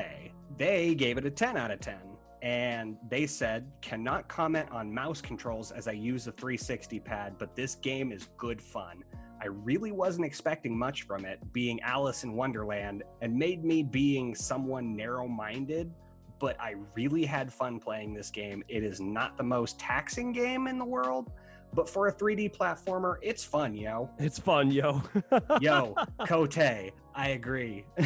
[0.57, 1.97] They gave it a 10 out of 10.
[2.43, 7.57] And they said, cannot comment on mouse controls as I use a 360 pad, but
[7.57, 9.03] this game is good fun.
[9.43, 14.35] I really wasn't expecting much from it, being Alice in Wonderland, and made me being
[14.35, 15.93] someone narrow minded.
[16.39, 18.62] But I really had fun playing this game.
[18.69, 21.31] It is not the most taxing game in the world,
[21.75, 24.11] but for a 3D platformer, it's fun, yo.
[24.19, 25.03] It's fun, yo.
[25.61, 25.95] Yo,
[26.27, 27.87] Kote, I agree.
[27.98, 28.02] I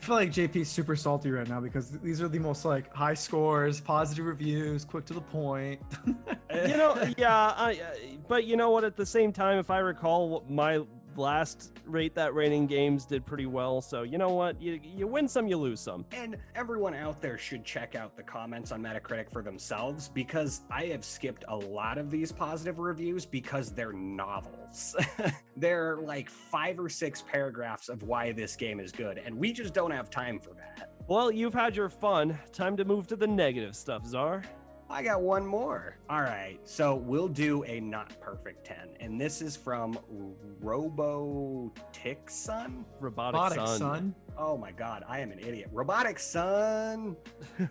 [0.00, 3.80] feel like JP's super salty right now because these are the most like high scores,
[3.80, 5.80] positive reviews, quick to the point.
[6.06, 8.82] you know, yeah, I, I- but you know what?
[8.82, 10.82] At the same time, if I recall, my
[11.18, 13.80] last rate that rating games did pretty well.
[13.80, 14.60] So you know what?
[14.60, 16.04] You you win some, you lose some.
[16.12, 20.86] And everyone out there should check out the comments on Metacritic for themselves because I
[20.86, 24.96] have skipped a lot of these positive reviews because they're novels.
[25.56, 29.74] they're like five or six paragraphs of why this game is good, and we just
[29.74, 30.92] don't have time for that.
[31.08, 32.38] Well, you've had your fun.
[32.52, 34.42] Time to move to the negative stuff, Zar.
[34.92, 35.96] I got one more.
[36.10, 39.98] All right, so we'll do a not perfect 10, and this is from
[40.60, 41.72] Robo
[42.28, 42.84] Son.
[43.00, 43.78] Robotic, Robotic son.
[43.78, 44.14] son.
[44.36, 45.70] Oh my god, I am an idiot.
[45.72, 47.16] Robotic Son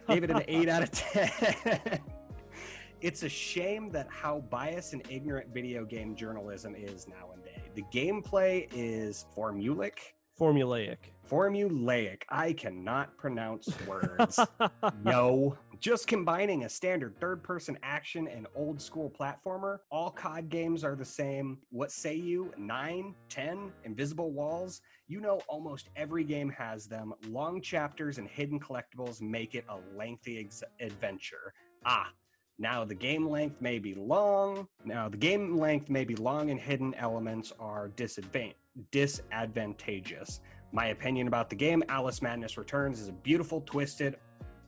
[0.09, 1.99] gave it an 8 out of 10.
[3.01, 7.69] it's a shame that how biased and ignorant video game journalism is nowadays.
[7.75, 9.99] The gameplay is formulaic.
[10.39, 10.97] Formulaic.
[11.29, 12.23] Formulaic.
[12.29, 14.39] I cannot pronounce words.
[15.05, 15.55] Yo.
[15.81, 19.79] Just combining a standard third person action and old school platformer.
[19.89, 21.57] All COD games are the same.
[21.71, 22.53] What say you?
[22.55, 24.81] 9, 10, invisible walls?
[25.07, 27.15] You know, almost every game has them.
[27.27, 31.51] Long chapters and hidden collectibles make it a lengthy ex- adventure.
[31.83, 32.11] Ah,
[32.59, 34.67] now the game length may be long.
[34.85, 38.53] Now the game length may be long and hidden elements are disadvan-
[38.91, 40.41] disadvantageous.
[40.73, 44.17] My opinion about the game, Alice Madness Returns, is a beautiful, twisted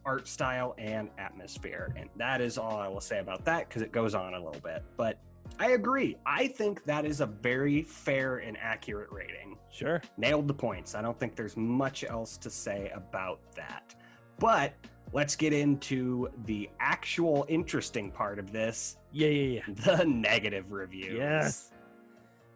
[0.06, 1.94] art style and atmosphere.
[1.98, 4.62] And that is all I will say about that because it goes on a little
[4.62, 4.84] bit.
[4.98, 5.18] But
[5.60, 6.18] I agree.
[6.26, 9.58] I think that is a very fair and accurate rating.
[9.72, 10.02] Sure.
[10.18, 10.96] Nailed the points.
[10.96, 13.96] I don't think there's much else to say about that.
[14.40, 14.74] But
[15.12, 19.96] let's get into the actual interesting part of this Yeah, yeah, yeah.
[19.98, 21.14] the negative reviews.
[21.18, 21.72] Yes.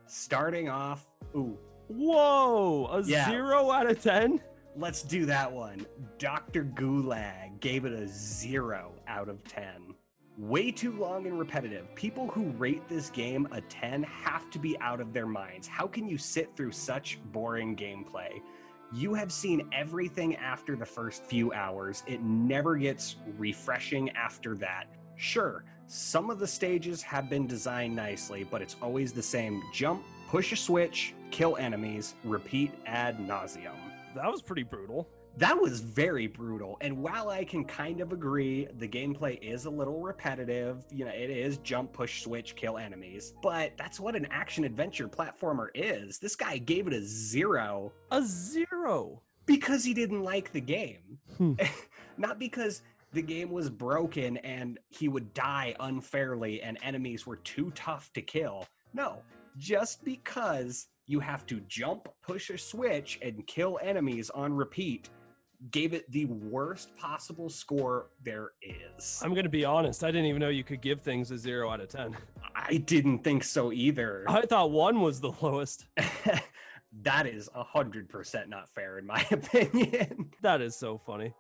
[0.08, 1.58] Starting off, ooh,
[1.90, 3.30] Whoa, a Yeah.
[3.30, 4.42] zero out of ten.
[4.78, 5.86] Let's do that one.
[6.20, 6.64] Dr.
[6.64, 9.96] Gulag gave it a zero out of 10.
[10.38, 11.94] Way too long and repetitive.
[11.96, 15.68] People who rate this game a 10 have to be out of their minds.
[15.68, 18.42] How can you sit through such boring gameplay?
[18.94, 22.04] You have seen everything after the first few hours.
[22.06, 24.86] It never gets refreshing after that.
[25.16, 30.04] Sure, some of the stages have been designed nicely, but it's always the same jump,
[30.30, 33.87] push a switch, kill enemies, repeat ad nauseum.
[34.16, 35.10] That was pretty brutal.
[35.38, 36.78] That was very brutal.
[36.82, 40.84] And while I can kind of agree, the gameplay is a little repetitive.
[40.92, 43.34] You know, it is jump, push, switch, kill enemies.
[43.44, 46.18] But that's what an action adventure platformer is.
[46.18, 49.22] This guy gave it a zero A zero.
[49.46, 51.20] because he didn't like the game.
[51.38, 51.54] Hmm.
[52.18, 52.82] Not because
[53.14, 58.24] the game was broken and he would die unfairly and enemies were too tough to
[58.24, 58.66] kill.
[58.94, 59.22] No,
[59.56, 65.10] just because you have to jump, push a switch, and kill enemies on repeat
[65.72, 69.20] gave it the worst possible score there is.
[69.24, 70.04] I'm gonna be honest.
[70.04, 72.16] I didn't even know you could give things a zero out of ten.
[72.56, 74.26] I I didn't think so either.
[74.28, 75.88] I thought one was the lowest.
[77.02, 80.32] that is a hundred percent not fair in my opinion.
[80.42, 81.34] That is so funny.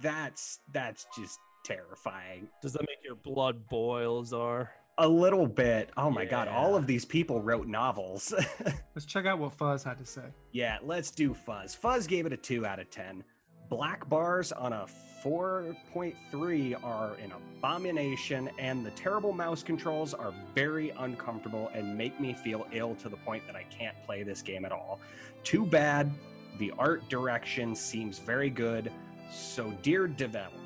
[0.00, 2.48] that's that's just terrifying.
[2.60, 4.72] Does that make your blood boil, Zar?
[5.02, 5.90] A little bit.
[5.96, 8.32] Oh my god, all of these people wrote novels.
[8.94, 10.22] Let's check out what Fuzz had to say.
[10.52, 11.74] yeah, let's do Fuzz.
[11.74, 13.24] Fuzz gave it a 2 out of 10.
[13.68, 14.86] Black bars on a
[15.24, 22.32] 4.3 are an abomination, and the terrible mouse controls are very uncomfortable and make me
[22.32, 25.00] feel ill to the point that I can't play this game at all.
[25.42, 26.12] Too bad.
[26.60, 28.92] The art direction seems very good.
[29.32, 30.61] So, dear developers,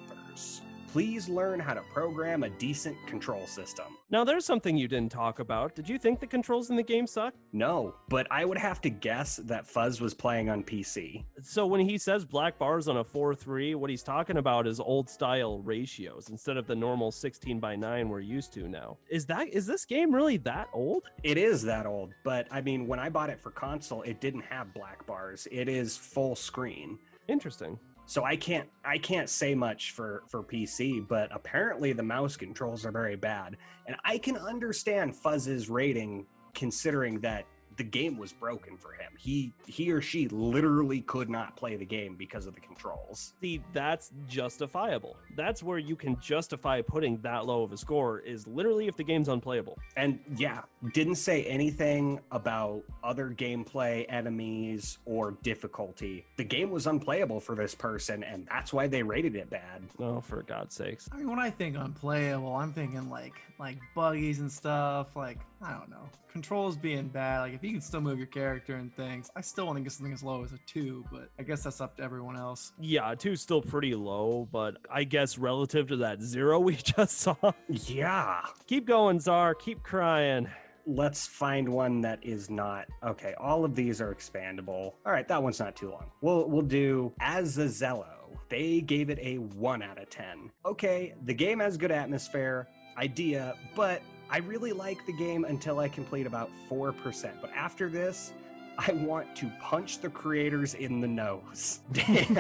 [0.93, 3.87] please learn how to program a decent control system.
[4.11, 5.75] Now, there's something you didn't talk about.
[5.75, 7.35] Did you think the controls in the game suck?
[7.53, 11.25] No, but I would have to guess that Fuzz was playing on PC.
[11.43, 15.11] So when he says black bars on a 4-3, what he's talking about is old
[15.11, 18.97] style ratios instead of the normal 16 by 9 we're used to now.
[19.11, 21.05] Is that is this game really that old?
[21.23, 24.43] It is that old, but I mean, when I bought it for console, it didn't
[24.43, 25.49] have black bars.
[25.51, 26.99] It is full screen.
[27.29, 27.79] Interesting.
[28.07, 32.87] So I can't I can't say much for for PC, but apparently the mouse controls
[32.87, 33.57] are very bad.
[33.87, 37.45] And I can understand Fuzz's rating considering that
[37.77, 39.13] the game was broken for him.
[39.19, 43.35] He he or she literally could not play the game because of the controls.
[43.41, 45.17] See, that's justifiable.
[45.37, 49.05] That's where you can justify putting that low of a score is literally if the
[49.05, 49.79] game's unplayable.
[49.97, 50.63] And yeah,
[50.93, 56.27] didn't say anything about other gameplay, enemies, or difficulty.
[56.37, 59.83] The game was unplayable for this person, and that's why they rated it bad.
[59.99, 61.09] Oh, for God's sakes.
[61.13, 65.17] I mean, when I think unplayable, I'm thinking like like buggies and stuff.
[65.17, 67.41] Like I don't know, controls being bad.
[67.41, 69.93] Like if you can still move your character and things, I still want to get
[69.93, 71.05] something as low as a two.
[71.11, 72.73] But I guess that's up to everyone else.
[72.79, 77.19] Yeah, a two's still pretty low, but I guess relative to that zero we just
[77.19, 77.35] saw.
[77.69, 78.43] Yeah.
[78.67, 79.55] Keep going, Zar.
[79.55, 80.49] Keep crying.
[80.87, 83.35] Let's find one that is not okay.
[83.41, 84.93] All of these are expandable.
[85.05, 86.11] All right, that one's not too long.
[86.21, 88.07] We'll we'll do Azazello.
[88.49, 90.51] They gave it a one out of ten.
[90.65, 94.01] Okay, the game has good atmosphere, idea, but
[94.31, 97.37] I really like the game until I complete about four percent.
[97.41, 98.33] But after this,
[98.79, 101.81] I want to punch the creators in the nose.
[101.93, 102.35] Damn.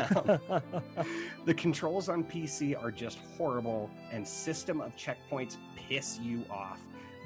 [1.45, 6.81] the controls on PC are just horrible, and system of checkpoints piss you off.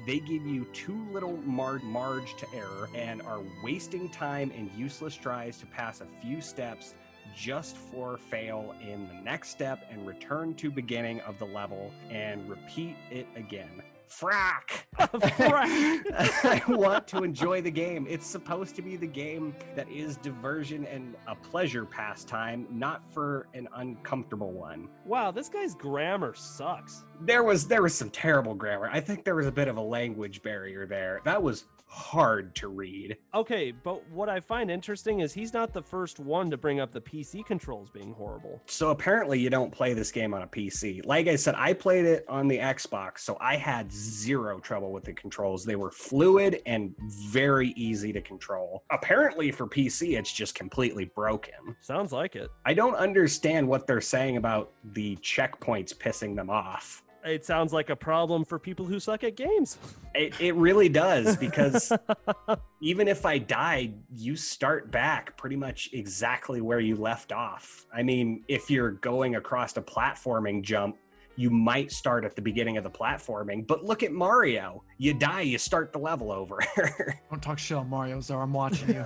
[0.05, 5.15] They give you too little mar- marge to error and are wasting time in useless
[5.15, 6.95] tries to pass a few steps
[7.35, 12.49] just for fail in the next step and return to beginning of the level and
[12.49, 13.83] repeat it again.
[14.11, 14.83] Frack!
[14.99, 18.05] I want to enjoy the game.
[18.09, 23.47] It's supposed to be the game that is diversion and a pleasure pastime, not for
[23.53, 24.89] an uncomfortable one.
[25.05, 27.05] wow, this guy's grammar sucks.
[27.23, 28.89] There was there was some terrible grammar.
[28.91, 31.21] I think there was a bit of a language barrier there.
[31.23, 33.17] That was hard to read.
[33.35, 36.91] Okay, but what I find interesting is he's not the first one to bring up
[36.91, 38.61] the PC controls being horrible.
[38.65, 41.05] So apparently you don't play this game on a PC.
[41.05, 45.03] Like I said, I played it on the Xbox, so I had zero trouble with
[45.03, 45.65] the controls.
[45.65, 48.83] They were fluid and very easy to control.
[48.89, 51.75] Apparently for PC it's just completely broken.
[51.81, 52.49] Sounds like it.
[52.65, 57.03] I don't understand what they're saying about the checkpoints pissing them off.
[57.23, 59.77] It sounds like a problem for people who suck at games.
[60.13, 61.93] It, it really does because
[62.81, 67.85] even if I died, you start back pretty much exactly where you left off.
[67.95, 70.97] I mean, if you're going across a platforming jump,
[71.37, 74.83] you might start at the beginning of the platforming, but look at Mario.
[74.97, 76.59] You die, you start the level over.
[77.29, 78.43] Don't talk shit on Mario, Zar.
[78.43, 79.05] I'm watching you.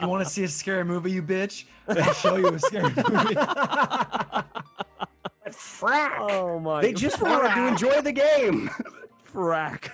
[0.00, 1.66] you want to see a scary movie, you bitch?
[1.88, 3.36] I'll show you a scary movie.
[5.50, 6.16] Frack!
[6.18, 8.70] oh my they just wanted to enjoy the game.
[9.32, 9.90] frack.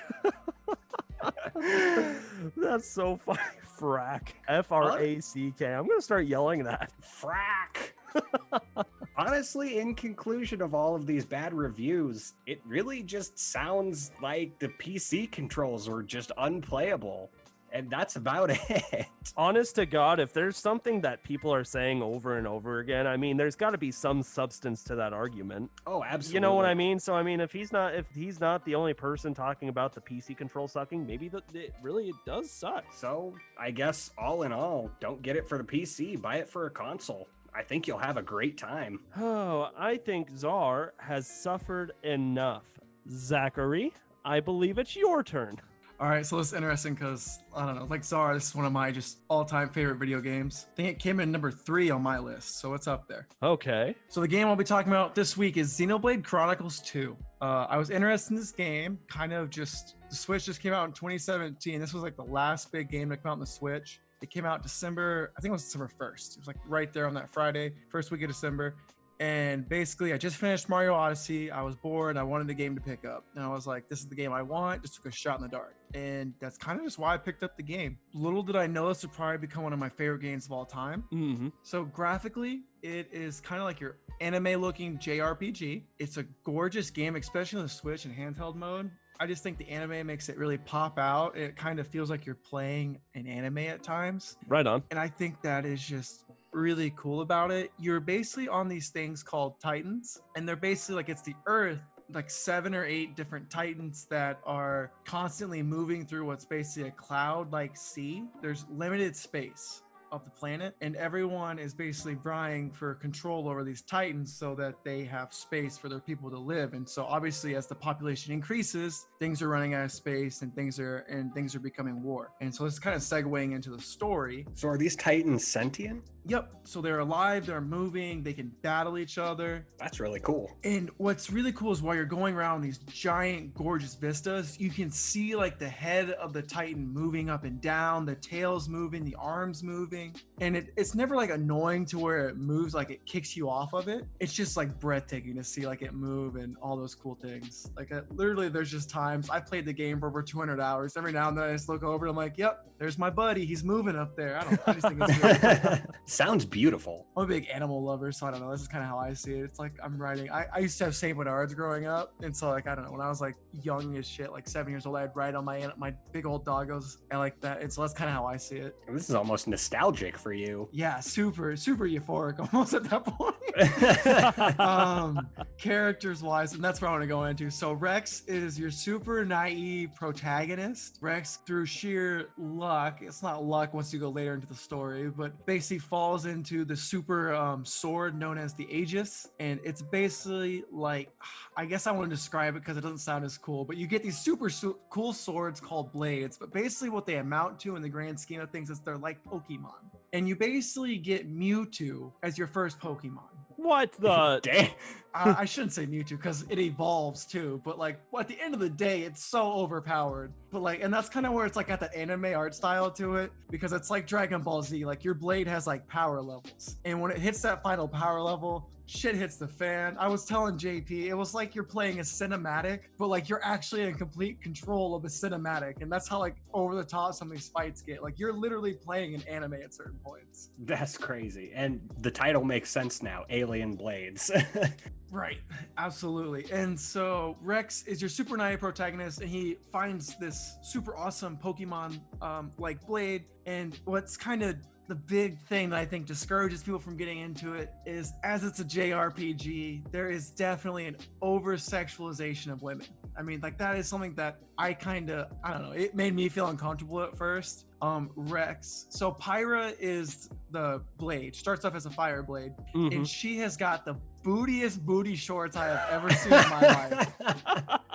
[2.56, 3.40] That's so funny.
[3.78, 4.28] Frack.
[4.48, 5.66] F R A C K.
[5.66, 6.92] I'm gonna start yelling that.
[7.02, 7.92] Frack.
[9.16, 14.68] Honestly, in conclusion of all of these bad reviews, it really just sounds like the
[14.68, 17.30] PC controls were just unplayable.
[17.72, 19.06] And that's about it.
[19.36, 23.16] Honest to God, if there's something that people are saying over and over again, I
[23.16, 25.70] mean, there's got to be some substance to that argument.
[25.86, 26.34] Oh, absolutely.
[26.34, 26.98] You know what I mean?
[26.98, 30.00] So I mean, if he's not if he's not the only person talking about the
[30.00, 32.84] PC control sucking, maybe the, it really it does suck.
[32.92, 36.66] So, I guess all in all, don't get it for the PC, buy it for
[36.66, 37.28] a console.
[37.54, 39.00] I think you'll have a great time.
[39.18, 42.64] Oh, I think Zar has suffered enough.
[43.08, 43.92] Zachary,
[44.24, 45.58] I believe it's your turn.
[46.02, 48.64] All right, so this is interesting because I don't know, like Zara, this is one
[48.64, 50.66] of my just all-time favorite video games.
[50.72, 53.28] I think it came in number three on my list, so it's up there.
[53.40, 53.94] Okay.
[54.08, 57.16] So the game I'll be talking about this week is Xenoblade Chronicles 2.
[57.40, 60.86] Uh, I was interested in this game, kind of just the Switch just came out
[60.86, 61.80] in 2017.
[61.80, 64.00] This was like the last big game to come out on the Switch.
[64.22, 66.32] It came out December, I think it was December 1st.
[66.32, 68.74] It was like right there on that Friday, first week of December.
[69.20, 71.50] And basically, I just finished Mario Odyssey.
[71.50, 72.16] I was bored.
[72.16, 73.24] I wanted the game to pick up.
[73.34, 74.82] And I was like, this is the game I want.
[74.82, 75.74] Just took a shot in the dark.
[75.94, 77.98] And that's kind of just why I picked up the game.
[78.14, 80.64] Little did I know this would probably become one of my favorite games of all
[80.64, 81.04] time.
[81.12, 81.48] Mm-hmm.
[81.62, 85.84] So, graphically, it is kind of like your anime looking JRPG.
[85.98, 88.90] It's a gorgeous game, especially on the Switch and handheld mode.
[89.20, 91.36] I just think the anime makes it really pop out.
[91.36, 94.36] It kind of feels like you're playing an anime at times.
[94.48, 94.82] Right on.
[94.90, 97.72] And I think that is just really cool about it.
[97.78, 101.80] You're basically on these things called Titans, and they're basically like it's the Earth,
[102.12, 107.52] like seven or eight different Titans that are constantly moving through what's basically a cloud
[107.52, 108.24] like sea.
[108.40, 109.81] There's limited space
[110.12, 114.74] of the planet, and everyone is basically vying for control over these titans so that
[114.84, 116.74] they have space for their people to live.
[116.74, 120.78] And so, obviously, as the population increases, things are running out of space, and things
[120.78, 122.32] are and things are becoming war.
[122.40, 124.46] And so, it's kind of segueing into the story.
[124.54, 126.04] So are these Titans sentient?
[126.26, 126.52] Yep.
[126.64, 129.66] So they're alive, they're moving, they can battle each other.
[129.78, 130.56] That's really cool.
[130.62, 134.90] And what's really cool is while you're going around these giant, gorgeous vistas, you can
[134.90, 139.16] see like the head of the Titan moving up and down, the tails moving, the
[139.16, 140.01] arms moving.
[140.40, 143.72] And it, it's never like annoying to where it moves, like it kicks you off
[143.72, 144.04] of it.
[144.20, 147.70] It's just like breathtaking to see like it move and all those cool things.
[147.76, 150.96] Like uh, literally, there's just times I played the game for over 200 hours.
[150.96, 153.44] Every now and then I just look over and I'm like, yep, there's my buddy.
[153.44, 154.38] He's moving up there.
[154.38, 154.58] I don't know.
[154.66, 155.82] I just think it's really.
[156.06, 157.06] Sounds beautiful.
[157.16, 158.50] I'm a big animal lover, so I don't know.
[158.50, 159.44] This is kind of how I see it.
[159.44, 160.30] It's like I'm writing.
[160.30, 162.90] I, I used to have Saint Bernards growing up, and so like I don't know.
[162.90, 165.70] When I was like young as shit, like seven years old, I'd ride on my
[165.76, 167.60] my big old doggos and like that.
[167.62, 168.74] And so that's kind of how I see it.
[168.88, 170.68] This is almost nostalgic for you.
[170.72, 173.32] Yeah, super super euphoric almost at that point.
[174.60, 175.28] um,
[175.58, 177.50] characters wise, and that's where I want to go into.
[177.50, 180.98] So Rex is your super naive protagonist.
[181.00, 185.44] Rex, through sheer luck, it's not luck once you go later into the story, but
[185.46, 191.10] basically falls into the super um, sword known as the Aegis, and it's basically like
[191.56, 193.86] I guess I want to describe it because it doesn't sound as cool, but you
[193.86, 196.38] get these super su- cool swords called blades.
[196.38, 199.22] But basically, what they amount to in the grand scheme of things is they're like
[199.24, 199.81] Pokemon,
[200.12, 203.22] and you basically get Mewtwo as your first Pokemon.
[203.56, 204.40] What the?
[204.42, 204.70] Damn.
[205.14, 208.60] I, shouldn't say Mewtwo because it evolves too, but like well, at the end of
[208.60, 210.32] the day, it's so overpowered.
[210.50, 213.16] But like, and that's kind of where it's like got that anime art style to
[213.16, 214.84] it because it's like Dragon Ball Z.
[214.84, 218.70] Like your blade has like power levels, and when it hits that final power level,
[218.86, 219.96] shit hits the fan.
[219.98, 223.82] I was telling JP, it was like you're playing a cinematic, but like you're actually
[223.82, 227.36] in complete control of a cinematic, and that's how like over the top some of
[227.36, 228.02] these fights get.
[228.02, 230.50] Like you're literally playing an anime at certain points.
[230.60, 231.52] That's crazy.
[231.54, 234.30] And the title makes sense now Alien Blades.
[235.12, 235.40] Right,
[235.76, 236.50] absolutely.
[236.50, 242.00] And so Rex is your super naive protagonist, and he finds this super awesome Pokemon
[242.22, 243.24] um, like Blade.
[243.44, 244.56] And what's kind of
[244.88, 248.60] the big thing that I think discourages people from getting into it is as it's
[248.60, 252.86] a JRPG, there is definitely an over sexualization of women.
[253.16, 256.14] I mean, like that is something that I kind of, I don't know, it made
[256.14, 257.66] me feel uncomfortable at first.
[257.82, 258.86] Um, Rex.
[258.90, 262.94] So Pyra is the blade, starts off as a fire blade, Mhm.
[262.96, 267.12] and she has got the bootiest booty shorts I have ever seen in my life.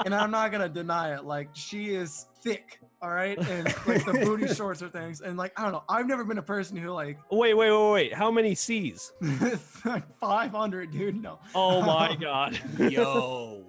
[0.05, 1.25] And I'm not gonna deny it.
[1.25, 5.21] Like she is thick, all right, and like the booty shorts are things.
[5.21, 7.71] And like I don't know, I've never been a person who like oh, Wait, wait,
[7.71, 8.13] wait, wait.
[8.13, 9.11] How many C's?
[9.85, 11.21] like 500, dude.
[11.21, 11.39] No.
[11.55, 12.59] Oh my god.
[12.77, 13.65] Yo.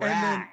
[0.00, 0.46] then-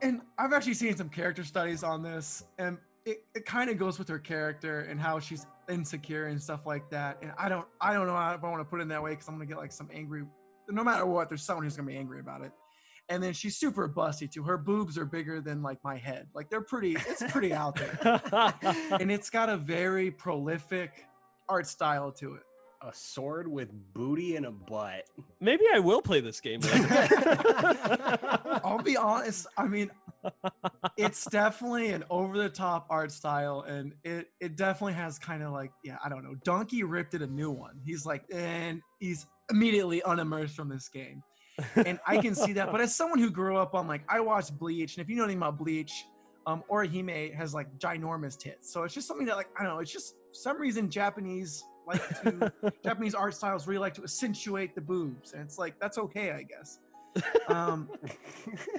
[0.00, 2.78] and I've actually seen some character studies on this, and
[3.08, 6.90] it, it kind of goes with her character and how she's insecure and stuff like
[6.90, 7.18] that.
[7.22, 9.10] And I don't I don't know if I want to put it in that way
[9.10, 10.24] because I'm gonna get like some angry.
[10.68, 12.52] No matter what, there's someone who's gonna be angry about it.
[13.10, 14.42] And then she's super busty too.
[14.42, 16.26] Her boobs are bigger than like my head.
[16.34, 16.94] Like they're pretty.
[17.08, 18.20] It's pretty out there,
[19.00, 21.06] and it's got a very prolific
[21.48, 22.42] art style to it.
[22.82, 25.04] a sword with booty and a butt.
[25.40, 26.60] Maybe I will play this game.
[28.62, 29.46] I'll be honest.
[29.56, 29.90] I mean,
[30.96, 35.96] it's definitely an over-the-top art style, and it it definitely has kind of like yeah,
[36.04, 36.34] I don't know.
[36.44, 37.80] Donkey ripped it a new one.
[37.84, 41.22] He's like, and he's immediately unimmersed from this game,
[41.76, 42.70] and I can see that.
[42.70, 45.24] But as someone who grew up on like, I watched Bleach, and if you know
[45.24, 46.04] anything about Bleach,
[46.46, 48.72] um, Orihime has like ginormous tits.
[48.72, 49.80] So it's just something that like I don't know.
[49.80, 52.52] It's just some reason Japanese like to
[52.84, 56.42] Japanese art styles really like to accentuate the boobs, and it's like that's okay, I
[56.42, 56.78] guess.
[57.48, 57.88] Um,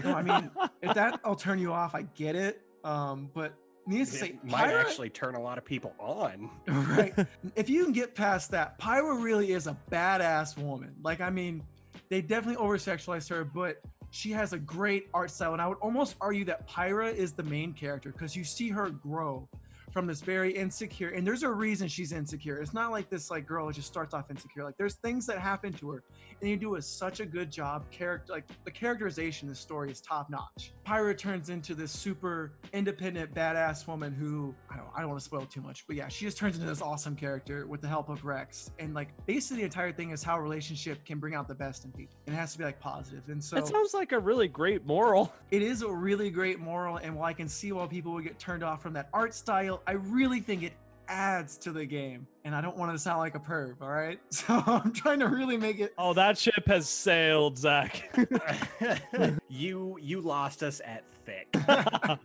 [0.03, 2.61] no, I mean, if that'll turn you off, I get it.
[2.83, 3.53] Um, but
[3.87, 6.49] needless to say, might Pyra- actually turn a lot of people on.
[6.67, 7.13] right.
[7.55, 10.95] If you can get past that, Pyra really is a badass woman.
[11.03, 11.63] Like, I mean,
[12.09, 13.81] they definitely over sexualized her, but
[14.11, 15.53] she has a great art style.
[15.53, 18.89] And I would almost argue that Pyra is the main character because you see her
[18.89, 19.47] grow
[19.91, 22.57] from this very insecure and there's a reason she's insecure.
[22.57, 24.63] It's not like this like girl who just starts off insecure.
[24.63, 26.03] Like there's things that happen to her
[26.41, 27.89] and you do a, such a good job.
[27.91, 30.73] Character like the characterization in the story is top notch.
[30.85, 35.25] Pyra turns into this super independent badass woman who i don't i don't want to
[35.25, 38.09] spoil too much but yeah she just turns into this awesome character with the help
[38.09, 41.47] of rex and like basically the entire thing is how a relationship can bring out
[41.47, 43.93] the best in people and it has to be like positive and so that sounds
[43.93, 45.33] like a really great moral.
[45.51, 48.37] it is a really great moral and while i can see why people would get
[48.39, 50.73] turned off from that art style i really think it
[51.07, 54.19] adds to the game and i don't want to sound like a perv all right
[54.29, 58.15] so i'm trying to really make it Oh, that ship has sailed, Zach.
[59.49, 61.47] you you lost us at thick.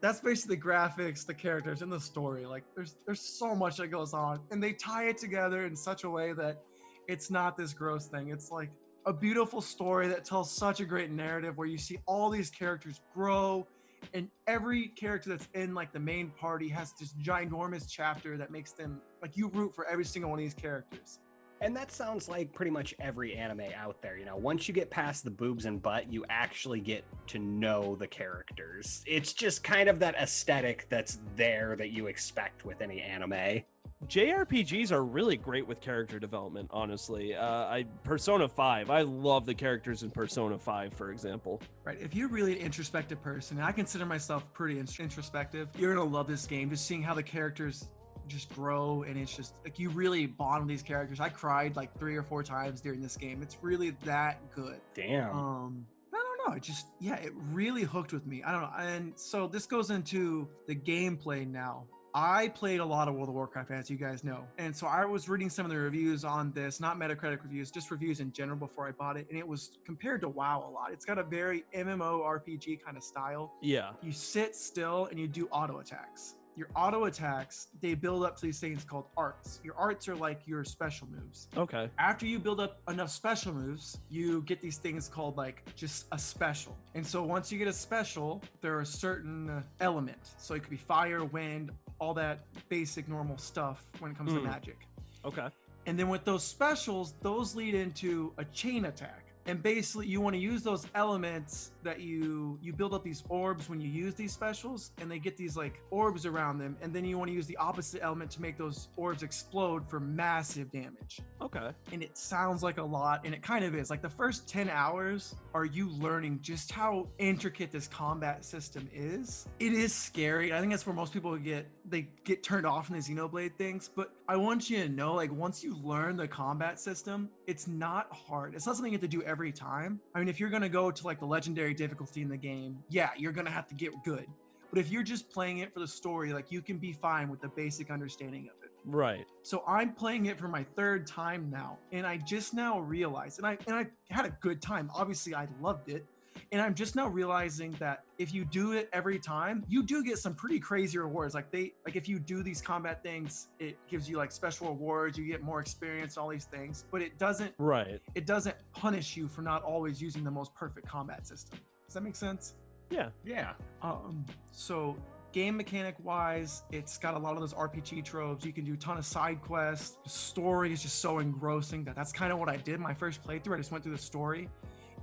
[0.00, 3.88] that's basically the graphics the characters and the story like there's there's so much that
[3.88, 6.60] goes on and they tie it together in such a way that
[7.08, 8.70] it's not this gross thing it's like
[9.06, 13.00] a beautiful story that tells such a great narrative where you see all these characters
[13.14, 13.66] grow
[14.12, 18.72] and every character that's in like the main party has this ginormous chapter that makes
[18.72, 21.20] them like you root for every single one of these characters
[21.60, 24.18] And that sounds like pretty much every anime out there.
[24.18, 27.96] You know, once you get past the boobs and butt, you actually get to know
[27.96, 29.02] the characters.
[29.06, 33.62] It's just kind of that aesthetic that's there that you expect with any anime.
[34.08, 37.34] JRPGs are really great with character development, honestly.
[37.34, 41.60] Uh, I Persona 5, I love the characters in Persona 5, for example.
[41.84, 45.94] right if you're really an introspective person and i consider myself pretty int- introspective you're
[45.94, 47.88] gonna love this game just seeing how the characters
[48.26, 51.96] just grow and it's just like you really bond with these characters i cried like
[51.98, 55.36] three or four times during this game it's really that good Damn.
[55.36, 58.70] um i don't know it just yeah it really hooked with me i don't know
[58.78, 61.84] and so this goes into the gameplay now
[62.16, 64.46] I played a lot of World of Warcraft, as you guys know.
[64.56, 67.90] And so I was reading some of the reviews on this, not Metacritic reviews, just
[67.90, 69.26] reviews in general before I bought it.
[69.30, 70.92] And it was compared to WoW a lot.
[70.92, 73.90] It's got a very MMO RPG kind of style Yeah.
[74.00, 76.34] you sit still and you do auto attacks.
[76.56, 79.60] Your auto attacks, they build up to these things called arts.
[79.64, 81.48] Your arts are like your special moves.
[81.56, 81.90] Okay.
[81.98, 86.18] After you build up enough special moves, you get these things called like just a
[86.18, 86.76] special.
[86.94, 90.18] And so once you get a special, there are certain uh, element.
[90.38, 94.38] So it could be fire, wind, all that basic normal stuff when it comes to
[94.38, 94.44] Mm.
[94.44, 94.78] magic.
[95.24, 95.48] Okay.
[95.86, 99.23] And then with those specials, those lead into a chain attack.
[99.46, 103.68] And basically you want to use those elements that you you build up these orbs
[103.68, 107.04] when you use these specials and they get these like orbs around them and then
[107.04, 111.20] you want to use the opposite element to make those orbs explode for massive damage.
[111.42, 111.70] Okay.
[111.92, 113.90] And it sounds like a lot and it kind of is.
[113.90, 119.46] Like the first 10 hours are you learning just how intricate this combat system is.
[119.60, 120.52] It is scary.
[120.52, 123.88] I think that's where most people get they get turned off from the Xenoblade things,
[123.94, 128.12] but I want you to know like once you learn the combat system, it's not
[128.12, 128.56] hard.
[128.56, 130.00] It's not something you have to do every time.
[130.12, 132.78] I mean, if you're going to go to like the legendary difficulty in the game,
[132.88, 134.26] yeah, you're going to have to get good.
[134.70, 137.40] But if you're just playing it for the story, like you can be fine with
[137.40, 138.72] the basic understanding of it.
[138.84, 139.24] Right.
[139.42, 143.46] So I'm playing it for my third time now, and I just now realized, and
[143.46, 144.90] I and I had a good time.
[144.92, 146.04] Obviously, I loved it,
[146.52, 150.18] and I'm just now realizing that if you do it every time, you do get
[150.18, 151.34] some pretty crazy rewards.
[151.34, 155.18] Like they, like if you do these combat things, it gives you like special rewards.
[155.18, 158.00] You get more experience, all these things, but it doesn't Right.
[158.14, 161.58] it doesn't punish you for not always using the most perfect combat system.
[161.86, 162.54] Does that make sense?
[162.90, 163.08] Yeah.
[163.24, 163.52] yeah.
[163.82, 164.96] Um, so
[165.32, 168.44] game mechanic wise, it's got a lot of those RPG tropes.
[168.44, 169.98] You can do a ton of side quests.
[170.04, 173.22] The story is just so engrossing that that's kind of what I did my first
[173.26, 173.54] playthrough.
[173.54, 174.48] I just went through the story,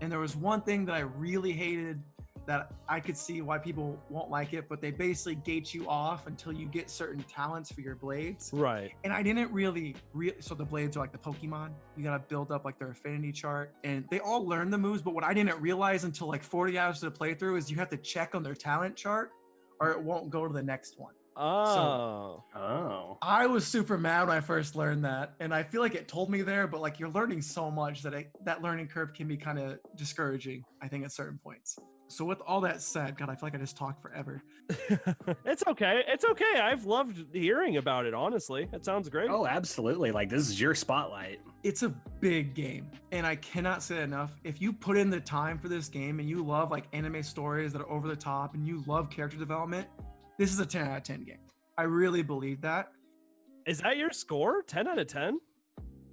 [0.02, 2.02] and there was one thing that I really hated
[2.48, 6.26] that I could see why people won't like it, but they basically gate you off
[6.26, 8.50] until you get certain talents for your blades.
[8.52, 8.92] Right.
[9.04, 10.42] And I didn't really, really.
[10.42, 11.70] So the blades are like the Pokemon.
[11.96, 15.04] You gotta build up like their affinity chart, and they all learn the moves.
[15.04, 17.90] But what I didn't realize until like 40 hours of the playthrough is you have
[17.90, 19.32] to check on their talent chart,
[19.80, 21.14] or it won't go to the next one.
[21.42, 22.44] Oh.
[22.56, 23.18] Oh.
[23.22, 26.30] I was super mad when I first learned that, and I feel like it told
[26.30, 26.68] me there.
[26.68, 29.80] But like you're learning so much that it, that learning curve can be kind of
[29.96, 30.64] discouraging.
[30.82, 31.78] I think at certain points.
[32.10, 34.44] So with all that said, God, I feel like I just talked forever.
[35.46, 36.04] it's okay.
[36.08, 36.60] It's okay.
[36.62, 38.68] I've loved hearing about it, honestly.
[38.74, 39.30] It sounds great.
[39.30, 40.12] Oh, absolutely.
[40.12, 41.40] Like this is your spotlight.
[41.64, 41.90] it's a
[42.20, 45.68] big game and i cannot say it enough if you put in the time for
[45.70, 48.84] this game and you love like anime stories that are over the top and you
[48.88, 49.88] love character development
[50.38, 51.38] this is a 10 out of 10 game
[51.78, 52.92] i really believe that
[53.66, 54.64] Is that your score?
[54.64, 55.40] 10 out of 10?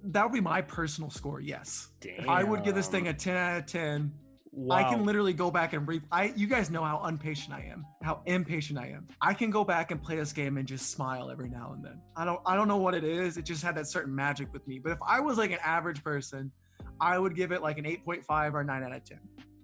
[0.03, 2.29] that would be my personal score yes Damn.
[2.29, 4.11] i would give this thing a 10 out of 10
[4.51, 4.77] Wow.
[4.77, 6.01] I can literally go back and read.
[6.11, 9.07] I you guys know how impatient I am, how impatient I am.
[9.21, 12.01] I can go back and play this game and just smile every now and then.
[12.15, 13.37] I don't I don't know what it is.
[13.37, 14.79] It just had that certain magic with me.
[14.79, 16.51] But if I was like an average person,
[16.99, 19.19] I would give it like an 8.5 or 9 out of 10.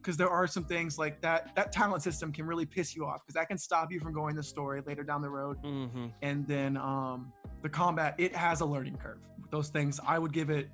[0.06, 3.22] Because there are some things like that that talent system can really piss you off
[3.24, 5.58] because that can stop you from going the story later down the road.
[5.64, 7.34] hmm And then um
[7.64, 9.18] the combat, it has a learning curve.
[9.50, 10.70] Those things I would give it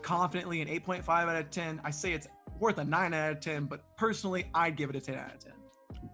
[0.00, 1.82] confidently an 8.5 out of 10.
[1.84, 2.26] I say it's
[2.58, 5.38] worth a 9 out of 10, but personally, I'd give it a 10 out of
[5.40, 5.52] 10.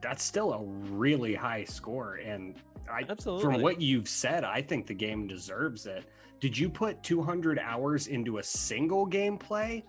[0.02, 2.16] That's still a really high score.
[2.16, 2.56] And
[2.90, 3.44] I, Absolutely.
[3.44, 6.04] from what you've said, I think the game deserves it.
[6.40, 9.82] Did you put 200 hours into a single gameplay,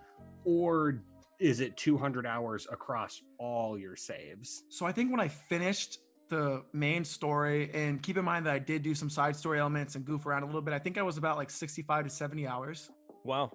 [0.46, 1.02] or
[1.40, 4.64] is it 200 hours across all your saves?
[4.70, 8.60] So I think when I finished the main story, and keep in mind that I
[8.60, 11.02] did do some side story elements and goof around a little bit, I think I
[11.02, 12.92] was about like 65 to 70 hours.
[13.24, 13.52] Wow.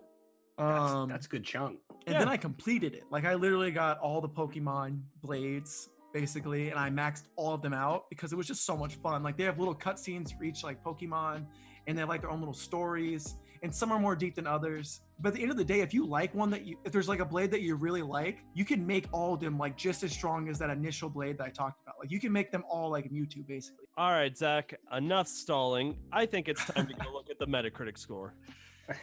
[0.58, 1.78] That's, Um, that's a good chunk.
[2.06, 2.18] and Yeah.
[2.20, 3.04] then I completed it.
[3.10, 7.72] Like I literally got all the Pokemon blades basically, and I maxed all of them
[7.74, 9.22] out because it was just so much fun.
[9.24, 11.44] Like they have little cutscenes for each like Pokemon,
[11.86, 15.00] and they have like their own little stories, and some are more deep than others.
[15.18, 17.08] But at the end of the day, if you like one that you, if there's
[17.08, 20.02] like a blade that you really like, you can make all of them like just
[20.02, 21.94] as strong as that initial blade that I talked about.
[21.98, 23.86] Like you can make them all like Mewtwo basically.
[23.96, 25.96] All right, Zach, enough stalling.
[26.12, 28.34] I think it's time to go look at the Metacritic score.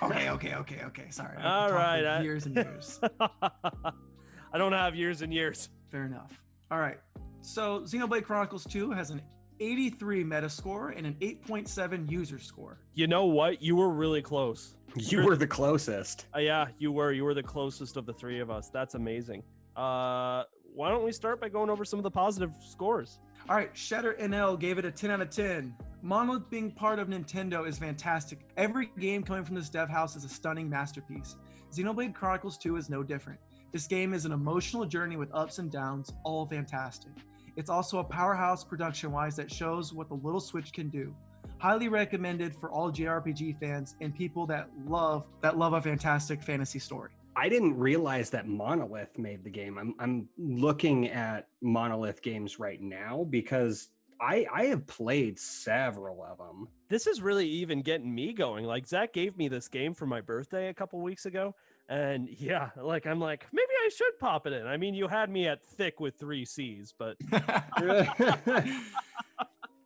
[0.03, 1.05] Okay, okay, okay, okay.
[1.09, 1.35] Sorry.
[1.37, 2.99] I've All right, I- years and years.
[3.19, 5.69] I don't have years and years.
[5.89, 6.39] Fair enough.
[6.69, 6.99] All right.
[7.41, 9.23] So Xenoblade Chronicles 2 has an
[9.61, 12.79] 83 Metascore and an 8.7 user score.
[12.95, 13.61] You know what?
[13.61, 14.75] You were really close.
[14.95, 16.25] You were the closest.
[16.35, 17.13] Uh, yeah, you were.
[17.13, 18.69] You were the closest of the three of us.
[18.69, 19.43] That's amazing.
[19.75, 20.43] Uh,
[20.73, 23.19] why don't we start by going over some of the positive scores?
[23.49, 25.73] All right, Shatter NL gave it a 10 out of 10.
[26.01, 28.39] Monolith being part of Nintendo is fantastic.
[28.57, 31.35] Every game coming from this dev house is a stunning masterpiece.
[31.71, 33.39] Xenoblade Chronicles 2 is no different.
[33.71, 37.11] This game is an emotional journey with ups and downs, all fantastic.
[37.55, 41.13] It's also a powerhouse production wise that shows what the little Switch can do.
[41.57, 46.79] Highly recommended for all JRPG fans and people that love that love a fantastic fantasy
[46.79, 47.11] story.
[47.35, 49.77] I didn't realize that Monolith made the game.
[49.77, 53.89] I'm I'm looking at Monolith games right now because
[54.19, 56.67] I I have played several of them.
[56.89, 58.65] This is really even getting me going.
[58.65, 61.55] Like Zach gave me this game for my birthday a couple weeks ago,
[61.89, 64.67] and yeah, like I'm like maybe I should pop it in.
[64.67, 67.17] I mean, you had me at thick with three C's, but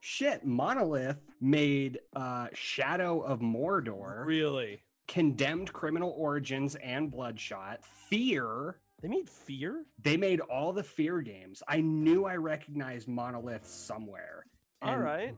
[0.01, 8.77] Shit, Monolith made uh, Shadow of Mordor, really, Condemned Criminal Origins and Bloodshot, Fear.
[9.01, 9.83] they made Fear.
[10.03, 11.63] They made all the Fear games.
[11.67, 14.45] I knew I recognized Monolith somewhere.
[14.83, 15.35] All right,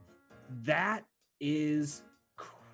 [0.64, 1.04] That
[1.40, 2.02] is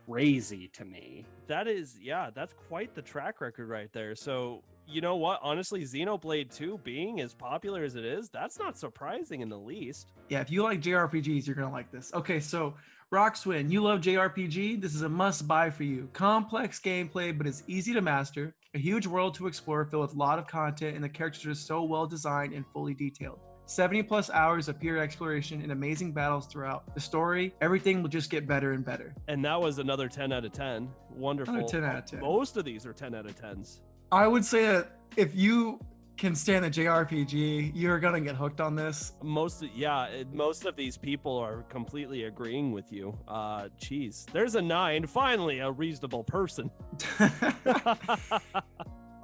[0.07, 1.25] crazy to me.
[1.47, 4.15] that is yeah, that's quite the track record right there.
[4.15, 5.41] So you know what?
[5.43, 10.13] Honestly, Xenoblade 2 being as popular as it is, that's not surprising in the least.
[10.29, 12.13] Yeah, if you like JRPGs, you're gonna like this.
[12.13, 12.75] Okay, so
[13.13, 14.81] Rockswin, you love JRPG.
[14.81, 16.09] This is a must-buy for you.
[16.13, 18.55] Complex gameplay, but it's easy to master.
[18.75, 21.55] A huge world to explore, filled with a lot of content, and the characters are
[21.55, 23.39] so well designed and fully detailed.
[23.67, 26.95] 70 plus hours of pure exploration and amazing battles throughout.
[26.95, 29.15] The story, everything will just get better and better.
[29.29, 30.89] And that was another 10 out of 10.
[31.11, 31.55] Wonderful.
[31.55, 32.21] Another 10 out of 10.
[32.21, 33.81] Most of these are 10 out of 10s.
[34.13, 35.81] I would say that if you
[36.17, 39.13] can stand a JRPG, you're gonna get hooked on this.
[39.23, 43.19] Most, yeah, most of these people are completely agreeing with you.
[43.27, 45.07] Uh, geez, there's a nine.
[45.07, 46.71] Finally, a reasonable person.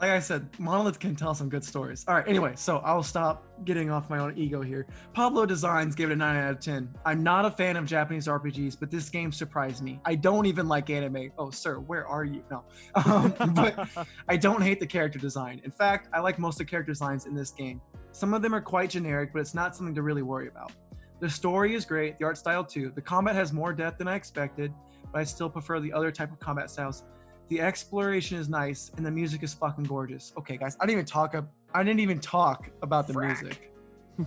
[0.00, 2.06] like I said, Monolith can tell some good stories.
[2.08, 4.86] All right, anyway, so I'll stop getting off my own ego here.
[5.12, 6.88] Pablo Designs gave it a 9 out of 10.
[7.04, 10.00] I'm not a fan of Japanese RPGs, but this game surprised me.
[10.06, 11.30] I don't even like anime.
[11.38, 12.42] Oh, sir, where are you?
[12.50, 12.64] No.
[13.10, 13.88] Um, but
[14.28, 15.60] I don't hate the character design.
[15.64, 17.80] In fact, I like most of the character designs in this game.
[18.12, 20.72] Some of them are quite generic, but it's not something to really worry about.
[21.18, 22.92] The story is great, the art style too.
[22.94, 24.72] The combat has more depth than I expected,
[25.12, 27.04] but I still prefer the other type of combat styles.
[27.50, 30.32] The exploration is nice, and the music is fucking gorgeous.
[30.38, 31.34] Okay, guys, I didn't even talk.
[31.34, 33.42] Ab- I didn't even talk about the Frack.
[33.42, 33.69] music.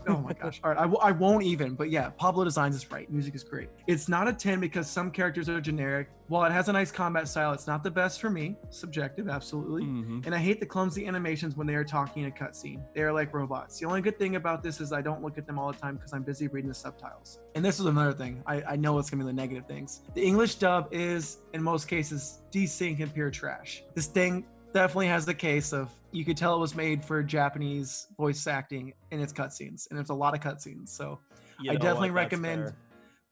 [0.08, 0.60] Oh my gosh!
[0.64, 1.76] All right, I, w- I won't even.
[1.76, 3.10] But yeah, Pablo Designs is right.
[3.12, 3.70] Music is great.
[3.88, 6.10] It's not a ten because some characters are generic.
[6.30, 8.56] While it has a nice combat style, it's not the best for me.
[8.72, 9.84] Subjective, absolutely.
[9.84, 10.26] Mhm.
[10.26, 12.82] And I hate the clumsy animations when they are talking in a cutscene.
[12.96, 13.78] They are like robots.
[13.80, 15.96] The only good thing about this is I don't look at them all the time
[15.98, 17.40] because I'm busy reading the subtitles.
[17.54, 18.42] And this is another thing.
[18.48, 20.02] I, I know it's gonna be the negative things.
[20.16, 23.84] The English dub is, in most cases, desync and pure trash.
[23.94, 28.08] This thing definitely has the case of you could tell it was made for Japanese
[28.18, 30.90] voice acting in its cutscenes, and it's a lot of cutscenes.
[30.90, 31.20] So
[31.60, 32.74] You I definitely recommend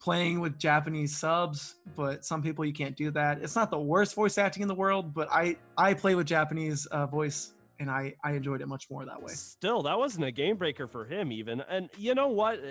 [0.00, 3.40] playing with Japanese subs, but some people you can't do that.
[3.40, 6.86] It's not the worst voice acting in the world, but I I play with Japanese
[6.86, 9.32] uh, voice and I I enjoyed it much more that way.
[9.32, 11.60] Still, that wasn't a game breaker for him, even.
[11.68, 12.60] And you know what?
[12.60, 12.62] Uh,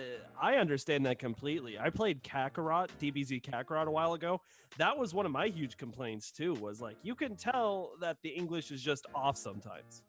[0.41, 1.77] I understand that completely.
[1.77, 4.41] I played Kakarot, DBZ Kakarot, a while ago.
[4.77, 6.53] That was one of my huge complaints too.
[6.53, 10.01] Was like you can tell that the English is just off sometimes.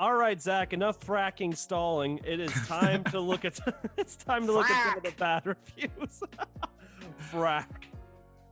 [0.00, 0.72] All right, Zach.
[0.72, 2.20] Enough fracking stalling.
[2.24, 3.58] It is time to look at.
[3.96, 5.46] it's time to look at some of the bad
[5.76, 6.22] reviews.
[7.32, 7.84] Frack.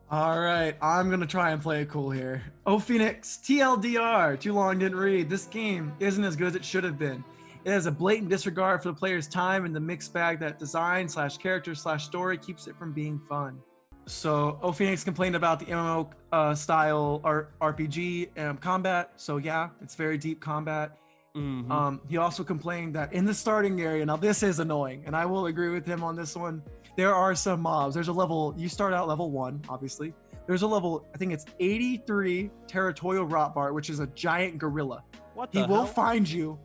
[0.08, 2.44] All right, I'm gonna try and play it cool here.
[2.64, 5.28] Oh, Phoenix, TLDR, too long didn't read.
[5.28, 7.24] This game isn't as good as it should have been.
[7.64, 11.08] It has a blatant disregard for the player's time and the mixed bag that design
[11.08, 13.58] slash character slash story keeps it from being fun.
[14.06, 19.14] So, Oh Phoenix complained about the MMO uh, style R- RPG um, combat.
[19.16, 20.96] So yeah, it's very deep combat.
[21.36, 21.70] Mhm.
[21.70, 25.26] Um, he also complained that in the starting area, now this is annoying, and I
[25.26, 26.62] will agree with him on this one.
[26.96, 27.94] There are some mobs.
[27.94, 30.14] There's a level, you start out level one, obviously.
[30.46, 35.02] There's a level, I think it's 83 Territorial Rotbart, which is a giant gorilla.
[35.34, 35.86] what He will hell?
[35.86, 36.58] find you.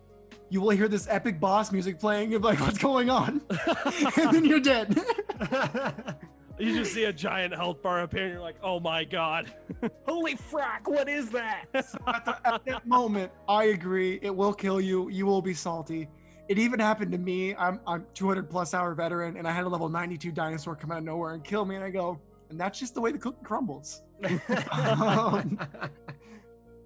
[0.49, 2.32] You will hear this epic boss music playing.
[2.32, 3.41] You're like, what's going on?
[4.17, 4.97] and then you're dead.
[6.62, 9.53] you just see a giant health bar appear, and you're like, "Oh my god!"
[10.05, 11.66] Holy frack, what is that?
[11.74, 14.20] at, the, at that moment, I agree.
[14.22, 15.09] It will kill you.
[15.09, 16.07] You will be salty.
[16.49, 17.55] It even happened to me.
[17.55, 20.99] I'm I'm 200 plus hour veteran, and I had a level 92 dinosaur come out
[20.99, 21.76] of nowhere and kill me.
[21.76, 24.03] And I go, and that's just the way the cookie crumbles.
[24.72, 25.59] Um,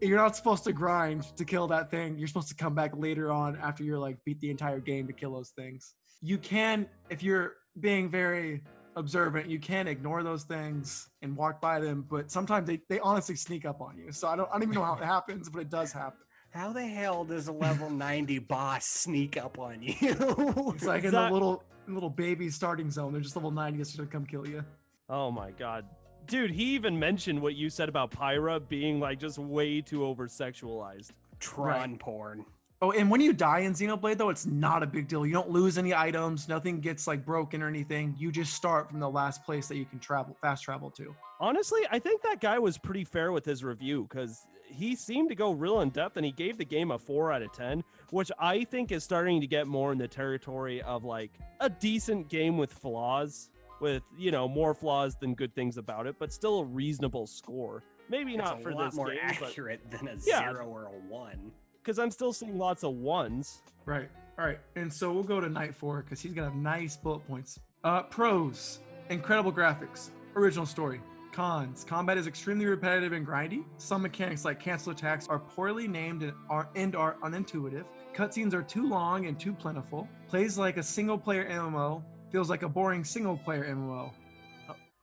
[0.02, 2.18] You're not supposed to grind to kill that thing.
[2.18, 5.14] You're supposed to come back later on after you're like beat the entire game to
[5.14, 5.96] kill those things.
[6.22, 8.62] You can, if you're being very
[8.96, 13.36] observant, you can't ignore those things and walk by them, but sometimes they, they honestly
[13.36, 14.12] sneak up on you.
[14.12, 16.20] So I don't I don't even know how it happens, but it does happen.
[16.52, 19.94] How the hell does a level 90 boss sneak up on you?
[20.02, 23.12] It's like in Zach- the little little baby starting zone.
[23.12, 24.64] They're just level 90 just to come kill you.
[25.10, 25.86] Oh my god.
[26.28, 30.28] Dude, he even mentioned what you said about Pyra being like just way too over
[30.28, 31.12] sexualized.
[31.40, 32.46] Tron porn.
[32.86, 35.26] Oh, and when you die in Xenoblade, though, it's not a big deal.
[35.26, 36.48] You don't lose any items.
[36.48, 38.14] Nothing gets like broken or anything.
[38.16, 41.16] You just start from the last place that you can travel, fast travel to.
[41.40, 45.36] Honestly, I think that guy was pretty fair with his review because he seemed to
[45.36, 48.32] go real in depth and he gave the game a 4 out of 10, which
[48.38, 51.32] I think is starting to get more in the territory of like
[51.62, 53.50] a decent game with flaws,
[53.82, 57.82] with, you know, more flaws than good things about it, but still a reasonable score.
[58.10, 60.52] Maybe That's not a for lot this more game, but accurate than a Yeah.
[60.52, 61.52] zero or a one.
[61.86, 63.62] Because I'm still seeing lots of ones.
[63.86, 64.10] Right.
[64.40, 64.60] All right.
[64.76, 67.60] And so we'll go to night four because he's got a nice bullet points.
[67.84, 68.80] Uh, pros:
[69.10, 71.00] incredible graphics, original story.
[71.32, 73.64] Cons: combat is extremely repetitive and grindy.
[73.78, 77.86] Some mechanics like cancel attacks are poorly named and are and are unintuitive.
[78.16, 80.08] Cutscenes are too long and too plentiful.
[80.28, 82.02] Plays like a single-player MMO.
[82.32, 84.12] Feels like a boring single-player MMO.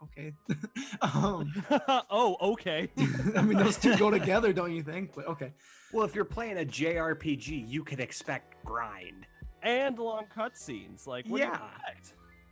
[0.04, 0.32] Okay.
[1.02, 1.52] um,
[2.10, 2.90] oh, okay.
[3.36, 5.14] I mean, those two go together, don't you think?
[5.14, 5.52] But okay.
[5.92, 9.26] Well, if you're playing a JRPG, you can expect grind.
[9.62, 11.06] and long cutscenes.
[11.06, 11.68] Like, what do you Yeah.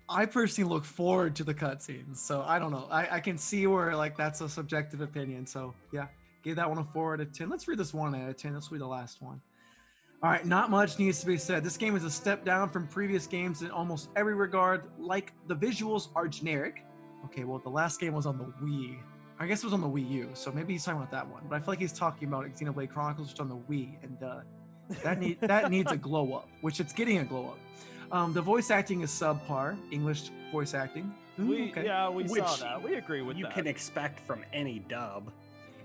[0.09, 2.89] I personally look forward to the cutscenes, so I don't know.
[2.91, 5.47] I, I can see where like that's a subjective opinion.
[5.47, 6.09] So yeah,
[6.43, 7.49] gave that one a four out of ten.
[7.49, 8.53] Let's read this one out of ten.
[8.53, 9.41] This will be the last one.
[10.23, 11.65] All right, not much needs to be said.
[11.65, 14.83] This game is a step down from previous games in almost every regard.
[14.99, 16.85] Like the visuals are generic.
[17.27, 18.99] Okay, well the last game was on the Wii.
[19.39, 21.43] I guess it was on the Wii U, so maybe he's talking about that one.
[21.49, 24.23] But I feel like he's talking about Xenoblade Chronicles, which is on the Wii, and
[24.23, 24.41] uh,
[25.03, 27.59] that need that needs a glow up, which it's getting a glow up.
[28.13, 31.15] Um, the voice acting is subpar, English voice acting.
[31.39, 31.85] Ooh, We, okay.
[31.85, 32.83] Yeah, we saw that.
[32.83, 33.39] We agree with that.
[33.39, 33.55] you that.
[33.55, 35.31] can expect from any dub.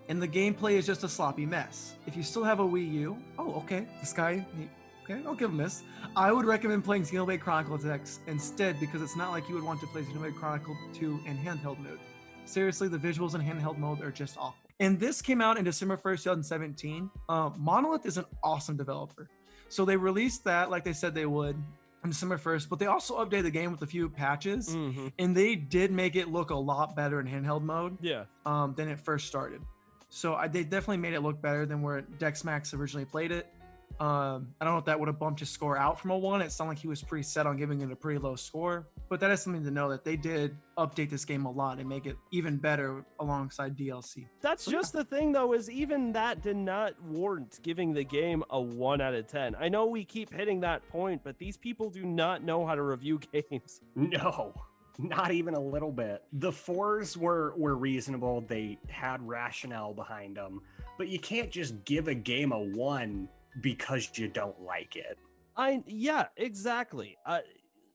[0.07, 1.95] And the gameplay is just a sloppy mess.
[2.05, 4.69] If you still have a Wii U, oh, okay, this guy, he-
[5.09, 5.83] okay, I'll give him this.
[6.15, 9.79] I would recommend playing Xenoblade Chronicles X instead because it's not like you would want
[9.81, 11.99] to play Xenoblade Chronicle 2 in handheld mode.
[12.45, 14.55] Seriously, the visuals in handheld mode are just awful.
[14.79, 17.09] And this came out in December 1st, 2017.
[17.29, 19.29] Uh, Monolith is an awesome developer.
[19.69, 21.55] So they released that like they said they would
[22.03, 24.75] on December 1st, but they also updated the game with a few patches.
[24.75, 25.11] Mhm.
[25.17, 28.25] And they did make it look a lot better in handheld mode Yeah.
[28.45, 29.61] um, than it first started.
[30.09, 33.51] So I, they definitely made it look better than where Dexmax originally played it.
[33.99, 36.41] Um, I don't know if that would have bumped his score out from a one.
[36.41, 39.19] It sounded like he was pretty set on giving it a pretty low score, but
[39.21, 42.05] that is something to know that they did update this game a lot and make
[42.05, 44.27] it even better alongside DLC.
[44.41, 44.77] That's So, yeah.
[44.79, 48.99] just the thing, though, is even that did not warrant giving the game a 1
[48.99, 49.55] out of 10.
[49.55, 52.81] I know we keep hitting that point, but these people do not know how to
[52.81, 53.79] review games.
[53.95, 54.53] No,
[54.99, 56.23] not even a little bit.
[56.33, 58.41] The fours were were reasonable.
[58.41, 60.61] They had rationale behind them,
[60.97, 63.27] but you can't just give a game a one
[63.61, 65.17] because you don't like it.
[65.57, 67.17] I yeah, exactly.
[67.25, 67.39] Uh,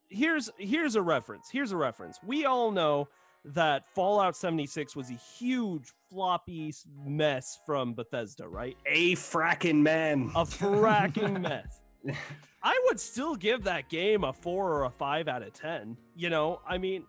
[0.08, 1.48] here's here's a reference.
[1.50, 2.18] Here's a reference.
[2.24, 3.08] We all know
[3.44, 6.74] that Fallout 76 was a huge floppy
[7.06, 8.76] mess from Bethesda, right?
[8.86, 10.30] A fracking man.
[10.34, 11.80] A fracking mess.
[12.62, 15.96] I would still give that game a four or a five out of 10.
[16.14, 17.04] You know, I mean,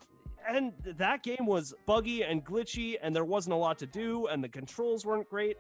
[0.48, 4.44] and that game was buggy and glitchy, and there wasn't a lot to do, and
[4.44, 5.58] the controls weren't great,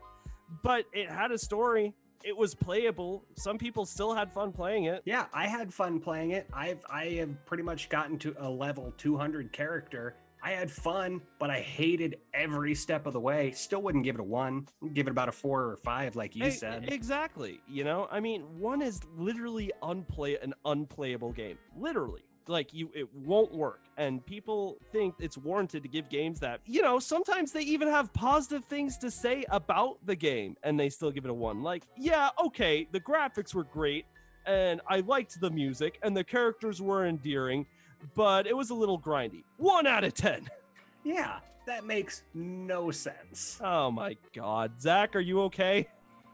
[0.63, 1.93] but it had a story.
[2.24, 3.24] It was playable.
[3.36, 5.01] Some people still had fun playing it.
[5.05, 6.47] Yeah, I had fun playing it.
[6.53, 10.15] I've I have pretty much gotten to a level 200 character.
[10.43, 13.51] I had fun, but I hated every step of the way.
[13.51, 14.67] Still wouldn't give it a one.
[14.93, 16.91] Give it about a four or five, like you E- said.
[16.91, 17.61] Exactly.
[17.67, 21.59] You know, I mean, one is literally unplay an unplayable game.
[21.78, 22.22] Literally.
[22.51, 23.79] Like you it won't work.
[23.97, 28.11] And people think it's warranted to give games that, you know, sometimes they even have
[28.13, 31.61] positive things to say about the game and they still give it a 1.
[31.61, 34.05] Like, yeah, okay, the graphics were great
[34.45, 37.67] and I liked the music and the characters were endearing,
[38.15, 39.43] but it was a little grindy.
[39.57, 40.49] 1 out of 10.
[41.03, 43.59] yeah, that makes no sense.
[43.63, 44.81] Oh my god.
[44.81, 45.87] Zach, are you okay?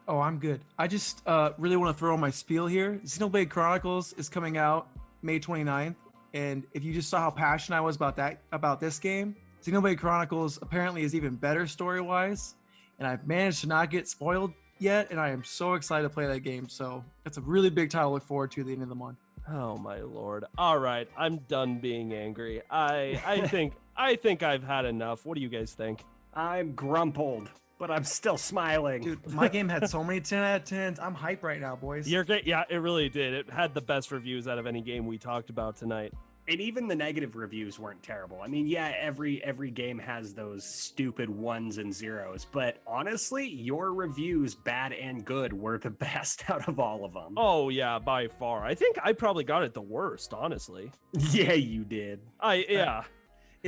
[0.07, 0.61] Oh, I'm good.
[0.79, 3.01] I just uh, really want to throw my spiel here.
[3.03, 4.87] Xenoblade Chronicles is coming out
[5.21, 5.95] May 29th,
[6.37, 9.97] and if you just saw how passionate I was about that about this game, Xenoblade
[9.97, 12.53] Chronicles apparently is even better story-wise,
[12.99, 16.27] and I've managed to not get spoiled yet, and I am so excited to play
[16.27, 16.69] that game.
[16.69, 18.95] So it's a really big title to look forward to at the end of the
[18.95, 19.17] month.
[19.49, 20.45] Oh my lord.
[20.59, 22.61] All right, I'm done being angry.
[22.69, 25.25] I I think I think I've had enough.
[25.25, 26.03] What do you guys think?
[26.35, 29.01] I'm grumpled, but I'm still smiling.
[29.01, 30.99] Dude, my game had so many 10 out of 10s.
[31.01, 32.07] I'm hype right now, boys.
[32.07, 32.45] You're great.
[32.45, 33.33] Yeah, it really did.
[33.33, 36.13] It had the best reviews out of any game we talked about tonight.
[36.47, 38.41] And even the negative reviews weren't terrible.
[38.41, 43.93] I mean, yeah, every every game has those stupid ones and zeros, but honestly, your
[43.93, 47.33] reviews, bad and good, were the best out of all of them.
[47.37, 48.65] Oh yeah, by far.
[48.65, 50.91] I think I probably got it the worst, honestly.
[51.13, 52.19] yeah, you did.
[52.39, 53.03] I yeah.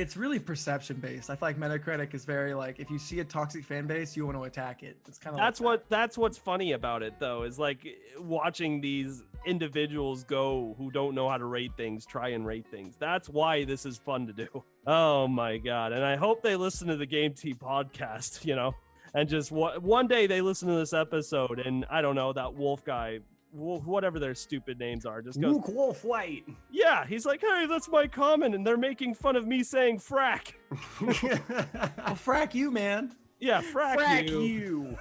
[0.00, 1.28] It's really perception based.
[1.28, 4.24] I feel like Metacritic is very like if you see a toxic fan base, you
[4.24, 4.96] want to attack it.
[5.06, 7.86] It's kind of That's what that's what's funny about it though, is like
[8.18, 12.96] watching these individuals go who don't know how to rate things, try and rate things.
[12.98, 14.48] That's why this is fun to do.
[14.86, 15.92] Oh my god.
[15.92, 18.74] And I hope they listen to the Game Tea podcast, you know.
[19.12, 22.54] And just wa- one day they listen to this episode and I don't know, that
[22.54, 23.18] wolf guy
[23.52, 26.44] whatever their stupid names are, just goes, Luke Wolf White.
[26.70, 27.06] yeah.
[27.06, 30.54] He's like, hey, that's my comment, and they're making fun of me saying frack.
[31.00, 33.14] Well, frack you, man.
[33.38, 34.40] Yeah, frack, frack you.
[34.40, 34.98] you.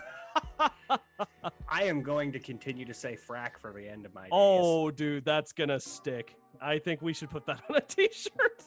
[1.70, 4.30] I am going to continue to say frack for the end of my days.
[4.32, 6.36] Oh, dude, that's gonna stick.
[6.62, 8.64] I think we should put that on a t-shirt.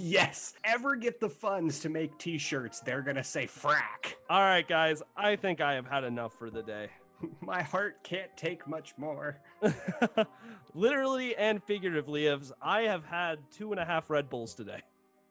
[0.00, 0.54] yes.
[0.64, 4.14] Ever get the funds to make t-shirts, they're going to say frack.
[4.28, 6.88] All right, guys, I think I have had enough for the day.
[7.40, 9.38] My heart can't take much more.
[10.74, 14.80] Literally and figuratively, as I have had two and a half Red Bulls today.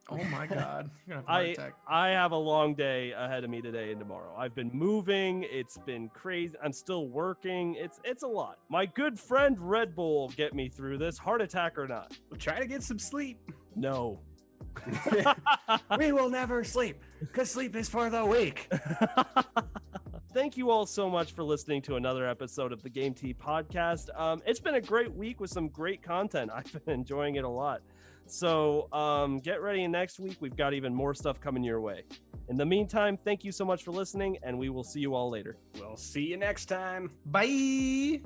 [0.10, 0.90] oh my god.
[1.10, 1.56] Have I.
[1.88, 4.34] I have a long day ahead of me today and tomorrow.
[4.38, 5.46] I've been moving.
[5.50, 6.56] It's been crazy.
[6.64, 7.76] I'm still working.
[7.76, 8.58] It's it's a lot.
[8.70, 12.14] My good friend Red Bull will get me through this, heart attack or not.
[12.30, 13.38] We'll try to get some sleep.
[13.76, 14.20] No.
[16.00, 18.68] we will never sleep because sleep is for the weak.
[20.34, 24.10] Thank you all so much for listening to another episode of the Game Tea podcast.
[24.20, 26.50] Um, it's been a great week with some great content.
[26.56, 27.82] I've been enjoying it a lot.
[28.26, 30.38] So um, get ready next week.
[30.40, 32.04] We've got even more stuff coming your way.
[32.50, 35.30] In the meantime, thank you so much for listening, and we will see you all
[35.30, 35.56] later.
[35.80, 37.12] We'll see you next time.
[37.28, 38.22] Bye.